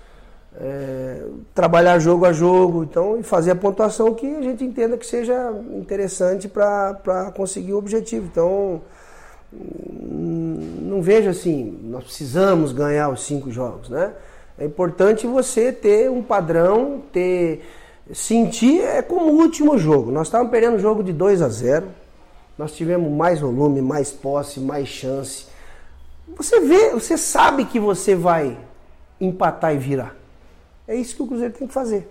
é, 0.59 1.23
trabalhar 1.55 1.97
jogo 1.97 2.25
a 2.25 2.33
jogo, 2.33 2.83
então, 2.83 3.17
e 3.17 3.23
fazer 3.23 3.51
a 3.51 3.55
pontuação 3.55 4.13
que 4.13 4.27
a 4.27 4.41
gente 4.41 4.61
entenda 4.61 4.97
que 4.97 5.05
seja 5.05 5.49
interessante 5.71 6.49
para 6.49 7.31
conseguir 7.33 7.71
o 7.71 7.77
objetivo. 7.77 8.27
Então, 8.29 8.81
não 9.53 11.01
vejo 11.01 11.29
assim, 11.29 11.79
nós 11.83 12.03
precisamos 12.03 12.73
ganhar 12.73 13.07
os 13.07 13.23
cinco 13.23 13.49
jogos, 13.49 13.87
né? 13.87 14.11
É 14.57 14.65
importante 14.65 15.25
você 15.25 15.71
ter 15.71 16.11
um 16.11 16.21
padrão, 16.21 17.01
ter 17.13 17.63
sentir 18.11 18.81
é 18.81 19.01
como 19.01 19.31
o 19.31 19.37
último 19.37 19.77
jogo. 19.77 20.11
Nós 20.11 20.27
estávamos 20.27 20.51
perdendo 20.51 20.75
o 20.75 20.79
jogo 20.79 21.01
de 21.01 21.13
2 21.13 21.41
a 21.41 21.47
0. 21.47 22.02
Nós 22.57 22.75
tivemos 22.75 23.11
mais 23.11 23.39
volume, 23.39 23.81
mais 23.81 24.11
posse, 24.11 24.59
mais 24.59 24.87
chance. 24.87 25.47
Você 26.37 26.59
vê, 26.61 26.91
você 26.91 27.17
sabe 27.17 27.65
que 27.65 27.79
você 27.79 28.15
vai 28.15 28.57
empatar 29.19 29.73
e 29.73 29.77
virar. 29.77 30.15
É 30.87 30.95
isso 30.95 31.15
que 31.15 31.23
o 31.23 31.27
Cruzeiro 31.27 31.53
tem 31.53 31.67
que 31.67 31.73
fazer. 31.73 32.07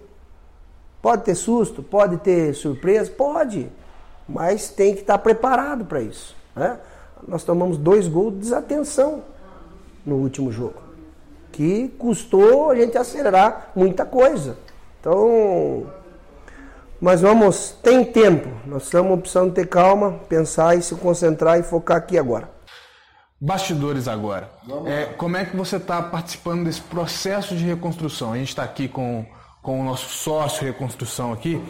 Pode 1.00 1.24
ter 1.24 1.34
susto, 1.34 1.82
pode 1.82 2.18
ter 2.18 2.54
surpresa, 2.54 3.10
pode, 3.10 3.68
mas 4.28 4.70
tem 4.70 4.94
que 4.94 5.00
estar 5.00 5.18
preparado 5.18 5.84
para 5.84 6.00
isso. 6.00 6.36
Né? 6.54 6.78
Nós 7.26 7.44
tomamos 7.44 7.76
dois 7.76 8.06
gols 8.08 8.34
de 8.34 8.40
desatenção 8.40 9.22
no 10.04 10.16
último 10.16 10.50
jogo, 10.50 10.80
que 11.50 11.88
custou 11.98 12.70
a 12.70 12.76
gente 12.76 12.96
acelerar 12.96 13.70
muita 13.74 14.04
coisa. 14.04 14.56
Então, 15.00 15.86
mas 17.02 17.20
vamos, 17.20 17.74
tem 17.82 18.04
tempo. 18.04 18.48
Nós 18.64 18.84
estamos 18.84 19.18
precisando 19.18 19.52
ter 19.52 19.66
calma, 19.66 20.20
pensar 20.28 20.78
e 20.78 20.82
se 20.82 20.94
concentrar 20.94 21.58
e 21.58 21.64
focar 21.64 21.96
aqui 21.96 22.16
agora. 22.16 22.48
Bastidores 23.40 24.06
agora. 24.06 24.48
É, 24.86 25.06
como 25.06 25.36
é 25.36 25.44
que 25.44 25.56
você 25.56 25.78
está 25.78 26.00
participando 26.00 26.64
desse 26.64 26.80
processo 26.80 27.56
de 27.56 27.64
reconstrução? 27.64 28.32
A 28.32 28.36
gente 28.36 28.50
está 28.50 28.62
aqui 28.62 28.86
com, 28.86 29.26
com 29.60 29.80
o 29.80 29.84
nosso 29.84 30.10
sócio 30.10 30.64
reconstrução 30.64 31.32
aqui. 31.32 31.60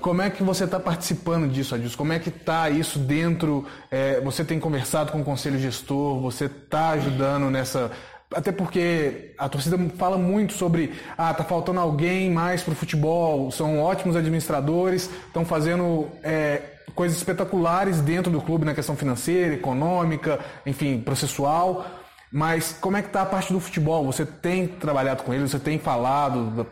Como 0.00 0.22
é 0.22 0.30
que 0.30 0.42
você 0.42 0.64
está 0.64 0.80
participando 0.80 1.46
disso, 1.52 1.74
Adilson? 1.74 1.98
Como 1.98 2.14
é 2.14 2.18
que 2.18 2.30
está 2.30 2.70
isso 2.70 2.98
dentro? 2.98 3.66
É, 3.90 4.18
você 4.22 4.42
tem 4.42 4.58
conversado 4.58 5.12
com 5.12 5.20
o 5.20 5.24
conselho 5.24 5.58
gestor? 5.58 6.18
Você 6.22 6.46
está 6.46 6.92
ajudando 6.92 7.50
nessa 7.50 7.90
até 8.32 8.52
porque 8.52 9.34
a 9.36 9.48
torcida 9.48 9.76
fala 9.96 10.16
muito 10.16 10.52
sobre 10.52 10.94
ah 11.18 11.34
tá 11.34 11.42
faltando 11.42 11.80
alguém 11.80 12.30
mais 12.30 12.62
para 12.62 12.72
o 12.72 12.76
futebol 12.76 13.50
são 13.50 13.80
ótimos 13.80 14.14
administradores 14.14 15.10
estão 15.26 15.44
fazendo 15.44 16.08
é, 16.22 16.62
coisas 16.94 17.16
espetaculares 17.16 18.00
dentro 18.00 18.30
do 18.30 18.40
clube 18.40 18.64
na 18.64 18.74
questão 18.74 18.96
financeira, 18.96 19.54
econômica, 19.54 20.38
enfim, 20.66 21.00
processual. 21.00 21.86
Mas 22.32 22.76
como 22.80 22.96
é 22.96 23.02
que 23.02 23.08
está 23.08 23.22
a 23.22 23.26
parte 23.26 23.52
do 23.52 23.60
futebol? 23.60 24.04
Você 24.06 24.24
tem 24.24 24.66
trabalhado 24.66 25.22
com 25.22 25.34
ele? 25.34 25.48
Você 25.48 25.58
tem 25.58 25.78
falado? 25.78 26.66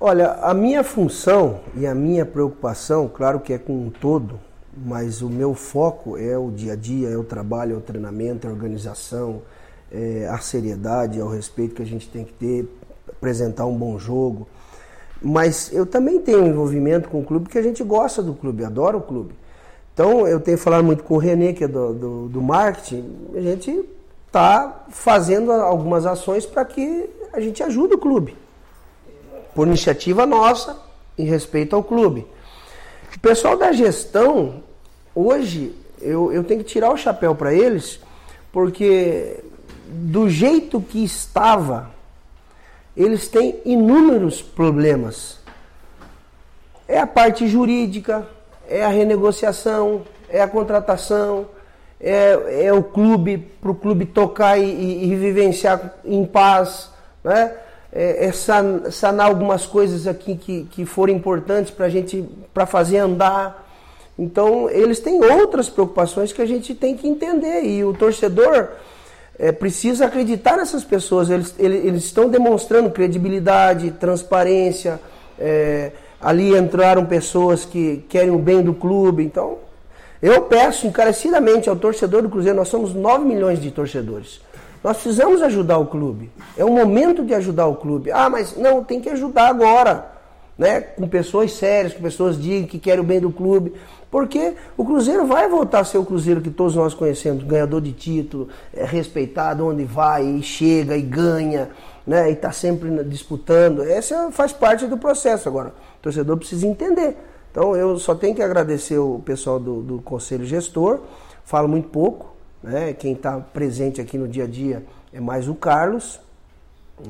Olha, 0.00 0.32
a 0.42 0.52
minha 0.54 0.84
função 0.84 1.60
e 1.74 1.86
a 1.86 1.94
minha 1.94 2.24
preocupação, 2.24 3.08
claro 3.08 3.40
que 3.40 3.52
é 3.52 3.58
com 3.58 3.86
um 3.86 3.90
todo, 3.90 4.38
mas 4.76 5.22
o 5.22 5.28
meu 5.28 5.54
foco 5.54 6.16
é 6.16 6.36
o 6.38 6.50
dia 6.50 6.74
a 6.74 6.76
dia, 6.76 7.08
é 7.08 7.16
o 7.16 7.24
trabalho, 7.24 7.74
é 7.74 7.78
o 7.78 7.80
treinamento, 7.80 8.46
é 8.46 8.50
a 8.50 8.52
organização, 8.52 9.42
é 9.92 10.28
a 10.28 10.38
seriedade, 10.38 11.18
é 11.18 11.24
o 11.24 11.28
respeito 11.28 11.74
que 11.74 11.82
a 11.82 11.86
gente 11.86 12.08
tem 12.08 12.24
que 12.24 12.32
ter, 12.32 12.68
apresentar 13.08 13.66
um 13.66 13.76
bom 13.76 13.98
jogo. 13.98 14.46
Mas 15.20 15.72
eu 15.72 15.84
também 15.84 16.20
tenho 16.20 16.46
envolvimento 16.46 17.08
com 17.08 17.20
o 17.20 17.24
clube 17.24 17.44
porque 17.44 17.58
a 17.58 17.62
gente 17.62 17.82
gosta 17.82 18.22
do 18.22 18.34
clube, 18.34 18.64
adora 18.64 18.96
o 18.96 19.00
clube. 19.00 19.34
Então 19.92 20.28
eu 20.28 20.38
tenho 20.38 20.56
falado 20.56 20.84
muito 20.84 21.02
com 21.02 21.14
o 21.14 21.18
Renê, 21.18 21.52
que 21.52 21.64
é 21.64 21.68
do, 21.68 21.92
do, 21.92 22.28
do 22.28 22.40
marketing, 22.40 23.30
a 23.34 23.40
gente 23.40 23.84
está 24.26 24.84
fazendo 24.90 25.50
algumas 25.50 26.06
ações 26.06 26.46
para 26.46 26.64
que 26.64 27.10
a 27.32 27.40
gente 27.40 27.62
ajude 27.62 27.94
o 27.94 27.98
clube. 27.98 28.36
Por 29.54 29.66
iniciativa 29.66 30.24
nossa, 30.24 30.80
em 31.18 31.24
respeito 31.24 31.74
ao 31.74 31.82
clube. 31.82 32.24
O 33.16 33.20
pessoal 33.20 33.56
da 33.56 33.72
gestão, 33.72 34.62
hoje, 35.14 35.74
eu, 36.00 36.32
eu 36.32 36.44
tenho 36.44 36.62
que 36.62 36.70
tirar 36.70 36.92
o 36.92 36.96
chapéu 36.96 37.34
para 37.34 37.52
eles, 37.52 37.98
porque 38.52 39.42
do 39.88 40.28
jeito 40.28 40.80
que 40.80 41.02
estava 41.02 41.98
eles 42.98 43.28
têm 43.28 43.60
inúmeros 43.64 44.42
problemas. 44.42 45.38
É 46.88 46.98
a 46.98 47.06
parte 47.06 47.46
jurídica, 47.46 48.26
é 48.68 48.84
a 48.84 48.88
renegociação, 48.88 50.02
é 50.28 50.42
a 50.42 50.48
contratação, 50.48 51.46
é, 52.00 52.64
é 52.66 52.72
o 52.72 52.82
clube, 52.82 53.38
para 53.38 53.70
o 53.70 53.74
clube 53.74 54.04
tocar 54.04 54.58
e, 54.58 55.04
e, 55.04 55.14
vivenciar 55.14 55.94
em 56.04 56.24
paz, 56.26 56.90
né? 57.22 57.54
é, 57.92 58.26
é 58.26 58.32
sanar 58.90 59.26
algumas 59.26 59.64
coisas 59.64 60.08
aqui 60.08 60.34
que, 60.34 60.64
que 60.64 60.84
foram 60.84 61.12
importantes 61.12 61.70
para 61.70 61.86
a 61.86 61.88
gente, 61.88 62.28
para 62.52 62.66
fazer 62.66 62.98
andar. 62.98 63.64
Então, 64.18 64.68
eles 64.68 64.98
têm 64.98 65.22
outras 65.22 65.70
preocupações 65.70 66.32
que 66.32 66.42
a 66.42 66.46
gente 66.46 66.74
tem 66.74 66.96
que 66.96 67.06
entender. 67.06 67.62
E 67.62 67.84
o 67.84 67.94
torcedor, 67.94 68.70
é, 69.38 69.52
precisa 69.52 70.06
acreditar 70.06 70.56
nessas 70.56 70.84
pessoas. 70.84 71.30
Eles, 71.30 71.54
eles, 71.58 71.84
eles 71.84 72.04
estão 72.04 72.28
demonstrando 72.28 72.90
credibilidade, 72.90 73.92
transparência. 73.92 75.00
É, 75.38 75.92
ali 76.20 76.56
entraram 76.56 77.06
pessoas 77.06 77.64
que 77.64 78.04
querem 78.08 78.30
o 78.30 78.38
bem 78.38 78.62
do 78.62 78.74
clube. 78.74 79.22
Então, 79.22 79.58
eu 80.20 80.42
peço 80.42 80.86
encarecidamente 80.86 81.68
ao 81.68 81.76
torcedor 81.76 82.22
do 82.22 82.28
Cruzeiro, 82.28 82.58
nós 82.58 82.68
somos 82.68 82.92
9 82.92 83.24
milhões 83.24 83.60
de 83.60 83.70
torcedores. 83.70 84.40
Nós 84.82 84.96
precisamos 84.96 85.42
ajudar 85.42 85.78
o 85.78 85.86
clube. 85.86 86.30
É 86.56 86.64
o 86.64 86.70
momento 86.70 87.24
de 87.24 87.34
ajudar 87.34 87.66
o 87.66 87.76
clube. 87.76 88.10
Ah, 88.10 88.28
mas 88.28 88.56
não, 88.56 88.82
tem 88.82 89.00
que 89.00 89.08
ajudar 89.08 89.48
agora. 89.48 90.12
Né? 90.56 90.80
Com 90.80 91.06
pessoas 91.06 91.52
sérias, 91.52 91.94
com 91.94 92.02
pessoas 92.02 92.40
dignas, 92.40 92.70
que 92.70 92.78
querem 92.78 93.00
o 93.00 93.06
bem 93.06 93.20
do 93.20 93.30
clube. 93.30 93.74
Porque 94.10 94.54
o 94.76 94.84
Cruzeiro 94.84 95.26
vai 95.26 95.48
voltar 95.48 95.80
a 95.80 95.84
ser 95.84 95.98
o 95.98 96.04
Cruzeiro 96.04 96.40
que 96.40 96.50
todos 96.50 96.74
nós 96.74 96.94
conhecemos, 96.94 97.44
ganhador 97.44 97.80
de 97.80 97.92
título, 97.92 98.48
é 98.72 98.84
respeitado 98.84 99.66
onde 99.66 99.84
vai, 99.84 100.24
e 100.24 100.42
chega 100.42 100.96
e 100.96 101.02
ganha, 101.02 101.70
né? 102.06 102.30
E 102.30 102.32
está 102.32 102.50
sempre 102.50 103.04
disputando. 103.04 103.82
Essa 103.82 104.30
faz 104.32 104.52
parte 104.52 104.86
do 104.86 104.96
processo 104.96 105.48
agora. 105.48 105.74
O 105.98 106.02
torcedor 106.02 106.38
precisa 106.38 106.66
entender. 106.66 107.16
Então 107.50 107.76
eu 107.76 107.98
só 107.98 108.14
tenho 108.14 108.34
que 108.34 108.42
agradecer 108.42 108.98
o 108.98 109.20
pessoal 109.24 109.60
do, 109.60 109.82
do 109.82 110.00
Conselho 110.00 110.44
Gestor, 110.44 111.00
falo 111.44 111.68
muito 111.68 111.88
pouco, 111.88 112.34
né? 112.62 112.94
Quem 112.94 113.12
está 113.12 113.38
presente 113.38 114.00
aqui 114.00 114.16
no 114.16 114.26
dia 114.26 114.44
a 114.44 114.46
dia 114.46 114.84
é 115.12 115.20
mais 115.20 115.48
o 115.48 115.54
Carlos, 115.54 116.18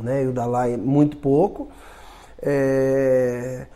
né? 0.03 0.25
E 0.25 0.27
o 0.27 0.33
Dalai 0.33 0.77
muito 0.77 1.17
pouco. 1.17 1.69
É 2.43 3.67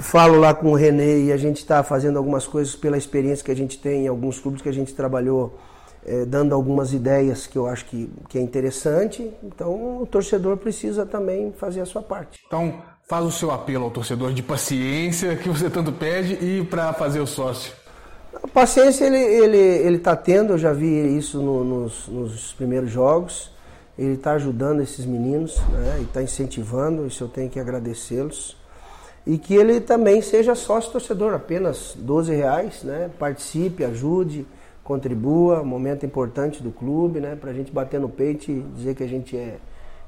falo 0.00 0.38
lá 0.38 0.54
com 0.54 0.70
o 0.70 0.74
Renê 0.74 1.24
e 1.24 1.32
a 1.32 1.36
gente 1.36 1.58
está 1.58 1.82
fazendo 1.82 2.16
algumas 2.16 2.46
coisas 2.46 2.76
pela 2.76 2.96
experiência 2.96 3.44
que 3.44 3.50
a 3.50 3.56
gente 3.56 3.78
tem 3.78 4.04
em 4.04 4.08
alguns 4.08 4.38
clubes 4.38 4.62
que 4.62 4.68
a 4.68 4.72
gente 4.72 4.94
trabalhou 4.94 5.58
é, 6.06 6.24
dando 6.24 6.54
algumas 6.54 6.92
ideias 6.92 7.46
que 7.46 7.58
eu 7.58 7.66
acho 7.66 7.84
que, 7.86 8.10
que 8.28 8.38
é 8.38 8.40
interessante. 8.40 9.30
Então 9.42 10.00
o 10.02 10.06
torcedor 10.06 10.56
precisa 10.56 11.04
também 11.04 11.52
fazer 11.52 11.80
a 11.80 11.86
sua 11.86 12.02
parte. 12.02 12.40
Então 12.46 12.74
faz 13.08 13.24
o 13.24 13.30
seu 13.30 13.50
apelo 13.50 13.84
ao 13.84 13.90
torcedor 13.90 14.32
de 14.32 14.42
paciência 14.42 15.36
que 15.36 15.48
você 15.48 15.68
tanto 15.68 15.92
pede 15.92 16.34
e 16.34 16.64
para 16.64 16.92
fazer 16.92 17.20
o 17.20 17.26
sócio. 17.26 17.72
A 18.42 18.46
paciência 18.46 19.04
ele 19.04 19.18
ele 19.18 19.58
ele 19.58 19.96
está 19.96 20.14
tendo. 20.14 20.54
Eu 20.54 20.58
já 20.58 20.72
vi 20.72 21.16
isso 21.16 21.42
no, 21.42 21.64
nos, 21.64 22.06
nos 22.08 22.52
primeiros 22.52 22.90
jogos. 22.90 23.50
Ele 23.98 24.14
está 24.14 24.32
ajudando 24.32 24.80
esses 24.80 25.04
meninos, 25.04 25.58
né? 25.72 25.98
E 26.00 26.04
está 26.04 26.22
incentivando. 26.22 27.06
Isso 27.06 27.24
eu 27.24 27.28
tenho 27.28 27.50
que 27.50 27.60
agradecê-los 27.60 28.59
e 29.26 29.38
que 29.38 29.54
ele 29.54 29.80
também 29.80 30.22
seja 30.22 30.54
sócio 30.54 30.92
torcedor, 30.92 31.34
apenas 31.34 31.94
12 31.96 32.34
reais, 32.34 32.82
né? 32.82 33.10
Participe, 33.18 33.84
ajude, 33.84 34.46
contribua, 34.82 35.62
momento 35.62 36.06
importante 36.06 36.62
do 36.62 36.70
clube, 36.70 37.20
né? 37.20 37.36
Para 37.36 37.50
a 37.50 37.54
gente 37.54 37.70
bater 37.70 38.00
no 38.00 38.08
peito 38.08 38.50
e 38.50 38.60
dizer 38.74 38.94
que 38.94 39.02
a 39.02 39.08
gente 39.08 39.36
é 39.36 39.56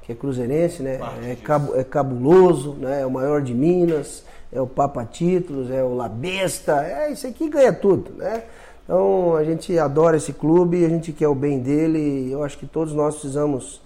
que 0.01 0.11
é 0.11 0.15
cruzeirense, 0.15 0.83
né? 0.83 0.99
É, 1.23 1.35
cab 1.35 1.71
é 1.75 1.83
cabuloso, 1.83 2.73
né? 2.73 3.01
É 3.01 3.05
o 3.05 3.11
maior 3.11 3.41
de 3.41 3.53
Minas, 3.53 4.25
é 4.51 4.59
o 4.59 4.67
Papa 4.67 5.05
Títulos, 5.05 5.71
é 5.71 5.81
o 5.81 5.95
Labesta, 5.95 6.83
é 6.85 7.11
isso 7.11 7.25
aqui 7.25 7.49
ganha 7.49 7.71
tudo, 7.71 8.11
né? 8.17 8.43
Então 8.83 9.35
a 9.37 9.43
gente 9.43 9.77
adora 9.79 10.17
esse 10.17 10.33
clube, 10.33 10.85
a 10.85 10.89
gente 10.89 11.13
quer 11.13 11.29
o 11.29 11.35
bem 11.35 11.59
dele, 11.59 11.99
e 11.99 12.31
eu 12.31 12.43
acho 12.43 12.57
que 12.57 12.65
todos 12.65 12.93
nós 12.93 13.13
precisamos 13.13 13.81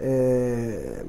é, 0.00 1.02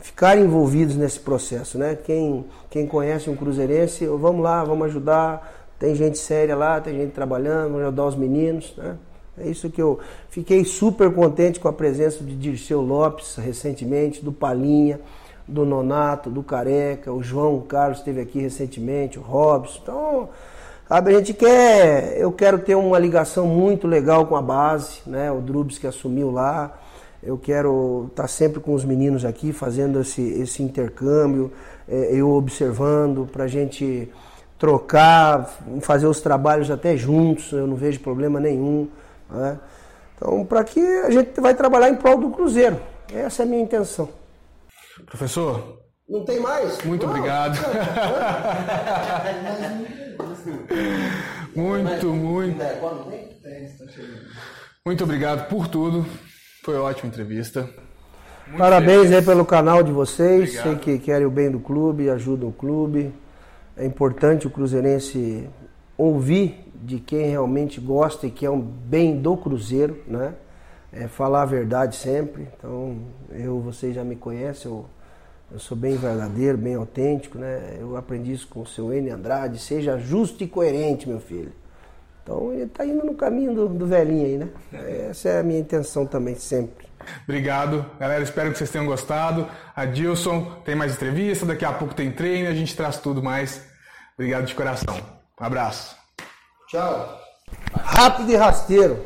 ficar 0.00 0.38
envolvidos 0.38 0.96
nesse 0.96 1.20
processo, 1.20 1.78
né? 1.78 1.96
Quem, 1.96 2.44
quem 2.70 2.86
conhece 2.86 3.28
um 3.28 3.36
cruzeirense, 3.36 4.06
vamos 4.06 4.42
lá, 4.42 4.64
vamos 4.64 4.86
ajudar. 4.86 5.66
Tem 5.78 5.94
gente 5.94 6.18
séria 6.18 6.56
lá, 6.56 6.80
tem 6.80 6.94
gente 6.96 7.12
trabalhando, 7.12 7.72
vamos 7.72 7.82
ajudar 7.82 8.06
os 8.06 8.16
meninos, 8.16 8.74
né? 8.76 8.96
É 9.40 9.48
isso 9.48 9.70
que 9.70 9.80
eu 9.80 10.00
fiquei 10.28 10.64
super 10.64 11.12
contente 11.14 11.60
com 11.60 11.68
a 11.68 11.72
presença 11.72 12.24
de 12.24 12.34
Dirceu 12.34 12.80
Lopes 12.80 13.36
recentemente, 13.36 14.24
do 14.24 14.32
Palinha, 14.32 15.00
do 15.46 15.64
Nonato, 15.64 16.28
do 16.28 16.42
Careca, 16.42 17.12
o 17.12 17.22
João 17.22 17.60
Carlos 17.60 17.98
esteve 17.98 18.20
aqui 18.20 18.40
recentemente, 18.40 19.18
o 19.18 19.22
Robson. 19.22 19.78
Então, 19.82 20.28
sabe, 20.88 21.14
a 21.14 21.18
gente 21.18 21.32
quer, 21.34 22.18
eu 22.18 22.32
quero 22.32 22.58
ter 22.58 22.74
uma 22.74 22.98
ligação 22.98 23.46
muito 23.46 23.86
legal 23.86 24.26
com 24.26 24.34
a 24.34 24.42
base, 24.42 25.00
né? 25.06 25.30
O 25.30 25.40
Drubs 25.40 25.78
que 25.78 25.86
assumiu 25.86 26.32
lá. 26.32 26.76
Eu 27.22 27.36
quero 27.36 28.06
estar 28.10 28.22
tá 28.22 28.28
sempre 28.28 28.60
com 28.60 28.74
os 28.74 28.84
meninos 28.84 29.24
aqui, 29.24 29.52
fazendo 29.52 30.00
esse, 30.00 30.22
esse 30.22 30.62
intercâmbio, 30.62 31.52
é, 31.88 32.14
eu 32.14 32.30
observando, 32.30 33.28
para 33.30 33.44
a 33.44 33.48
gente 33.48 34.10
trocar, 34.58 35.48
fazer 35.80 36.06
os 36.06 36.20
trabalhos 36.20 36.70
até 36.70 36.96
juntos, 36.96 37.52
eu 37.52 37.66
não 37.66 37.76
vejo 37.76 38.00
problema 38.00 38.40
nenhum. 38.40 38.88
Né? 39.30 39.58
Então, 40.16 40.44
para 40.44 40.64
que 40.64 40.80
a 40.80 41.10
gente 41.10 41.40
vai 41.40 41.54
trabalhar 41.54 41.88
em 41.88 41.96
prol 41.96 42.18
do 42.18 42.30
Cruzeiro. 42.30 42.80
Essa 43.12 43.42
é 43.42 43.46
a 43.46 43.48
minha 43.48 43.62
intenção. 43.62 44.08
Professor. 45.06 45.78
Não 46.08 46.24
tem 46.24 46.40
mais? 46.40 46.82
Muito 46.84 47.06
não. 47.06 47.12
obrigado. 47.12 47.58
muito, 51.54 52.08
muito. 52.08 52.58
Muito 54.84 55.04
obrigado 55.04 55.48
por 55.48 55.68
tudo. 55.68 56.04
Foi 56.68 56.76
ótima 56.76 57.08
entrevista. 57.08 57.62
Muito 58.46 58.58
Parabéns 58.58 59.04
feliz. 59.04 59.14
aí 59.14 59.22
pelo 59.22 59.46
canal 59.46 59.82
de 59.82 59.90
vocês. 59.90 60.50
Obrigado. 60.50 60.64
Sei 60.64 60.76
que 60.76 60.98
querem 60.98 61.26
o 61.26 61.30
bem 61.30 61.50
do 61.50 61.58
clube, 61.58 62.10
ajudam 62.10 62.50
o 62.50 62.52
clube. 62.52 63.10
É 63.74 63.86
importante 63.86 64.46
o 64.46 64.50
Cruzeirense 64.50 65.48
ouvir 65.96 66.70
de 66.74 66.98
quem 66.98 67.30
realmente 67.30 67.80
gosta 67.80 68.26
e 68.26 68.30
que 68.30 68.44
é 68.44 68.50
um 68.50 68.60
bem 68.60 69.18
do 69.18 69.34
Cruzeiro, 69.34 69.96
né? 70.06 70.34
É 70.92 71.08
falar 71.08 71.40
a 71.40 71.46
verdade 71.46 71.96
sempre. 71.96 72.46
Então, 72.58 72.98
eu, 73.30 73.60
vocês 73.60 73.94
já 73.94 74.04
me 74.04 74.14
conhecem, 74.14 74.70
eu, 74.70 74.84
eu 75.50 75.58
sou 75.58 75.74
bem 75.74 75.96
verdadeiro, 75.96 76.58
bem 76.58 76.74
autêntico, 76.74 77.38
né? 77.38 77.78
Eu 77.80 77.96
aprendi 77.96 78.30
isso 78.30 78.46
com 78.46 78.60
o 78.60 78.66
seu 78.66 78.92
N. 78.92 79.08
Andrade. 79.08 79.58
Seja 79.58 79.96
justo 79.96 80.44
e 80.44 80.46
coerente, 80.46 81.08
meu 81.08 81.18
filho. 81.18 81.52
Então 82.28 82.52
ele 82.52 82.64
está 82.64 82.84
indo 82.84 83.06
no 83.06 83.14
caminho 83.14 83.54
do, 83.54 83.68
do, 83.70 83.86
velhinho 83.86 84.26
aí, 84.26 84.36
né? 84.36 84.48
Essa 85.08 85.30
é 85.30 85.40
a 85.40 85.42
minha 85.42 85.58
intenção 85.58 86.04
também, 86.04 86.34
sempre. 86.34 86.86
Obrigado. 87.24 87.86
Galera, 87.98 88.22
espero 88.22 88.52
que 88.52 88.58
vocês 88.58 88.70
tenham 88.70 88.84
gostado. 88.84 89.48
Adilson, 89.74 90.60
tem 90.62 90.74
mais 90.74 90.92
entrevista, 90.92 91.46
daqui 91.46 91.64
a 91.64 91.72
pouco 91.72 91.94
tem 91.94 92.12
treino, 92.12 92.50
a 92.50 92.52
gente 92.52 92.76
traz 92.76 92.98
tudo 92.98 93.22
mais. 93.22 93.62
Obrigado 94.12 94.44
de 94.44 94.54
coração. 94.54 94.94
Um 95.40 95.44
abraço. 95.44 95.96
Tchau. 96.66 97.18
Rápido 97.72 98.30
e 98.30 98.36
rasteiro. 98.36 99.02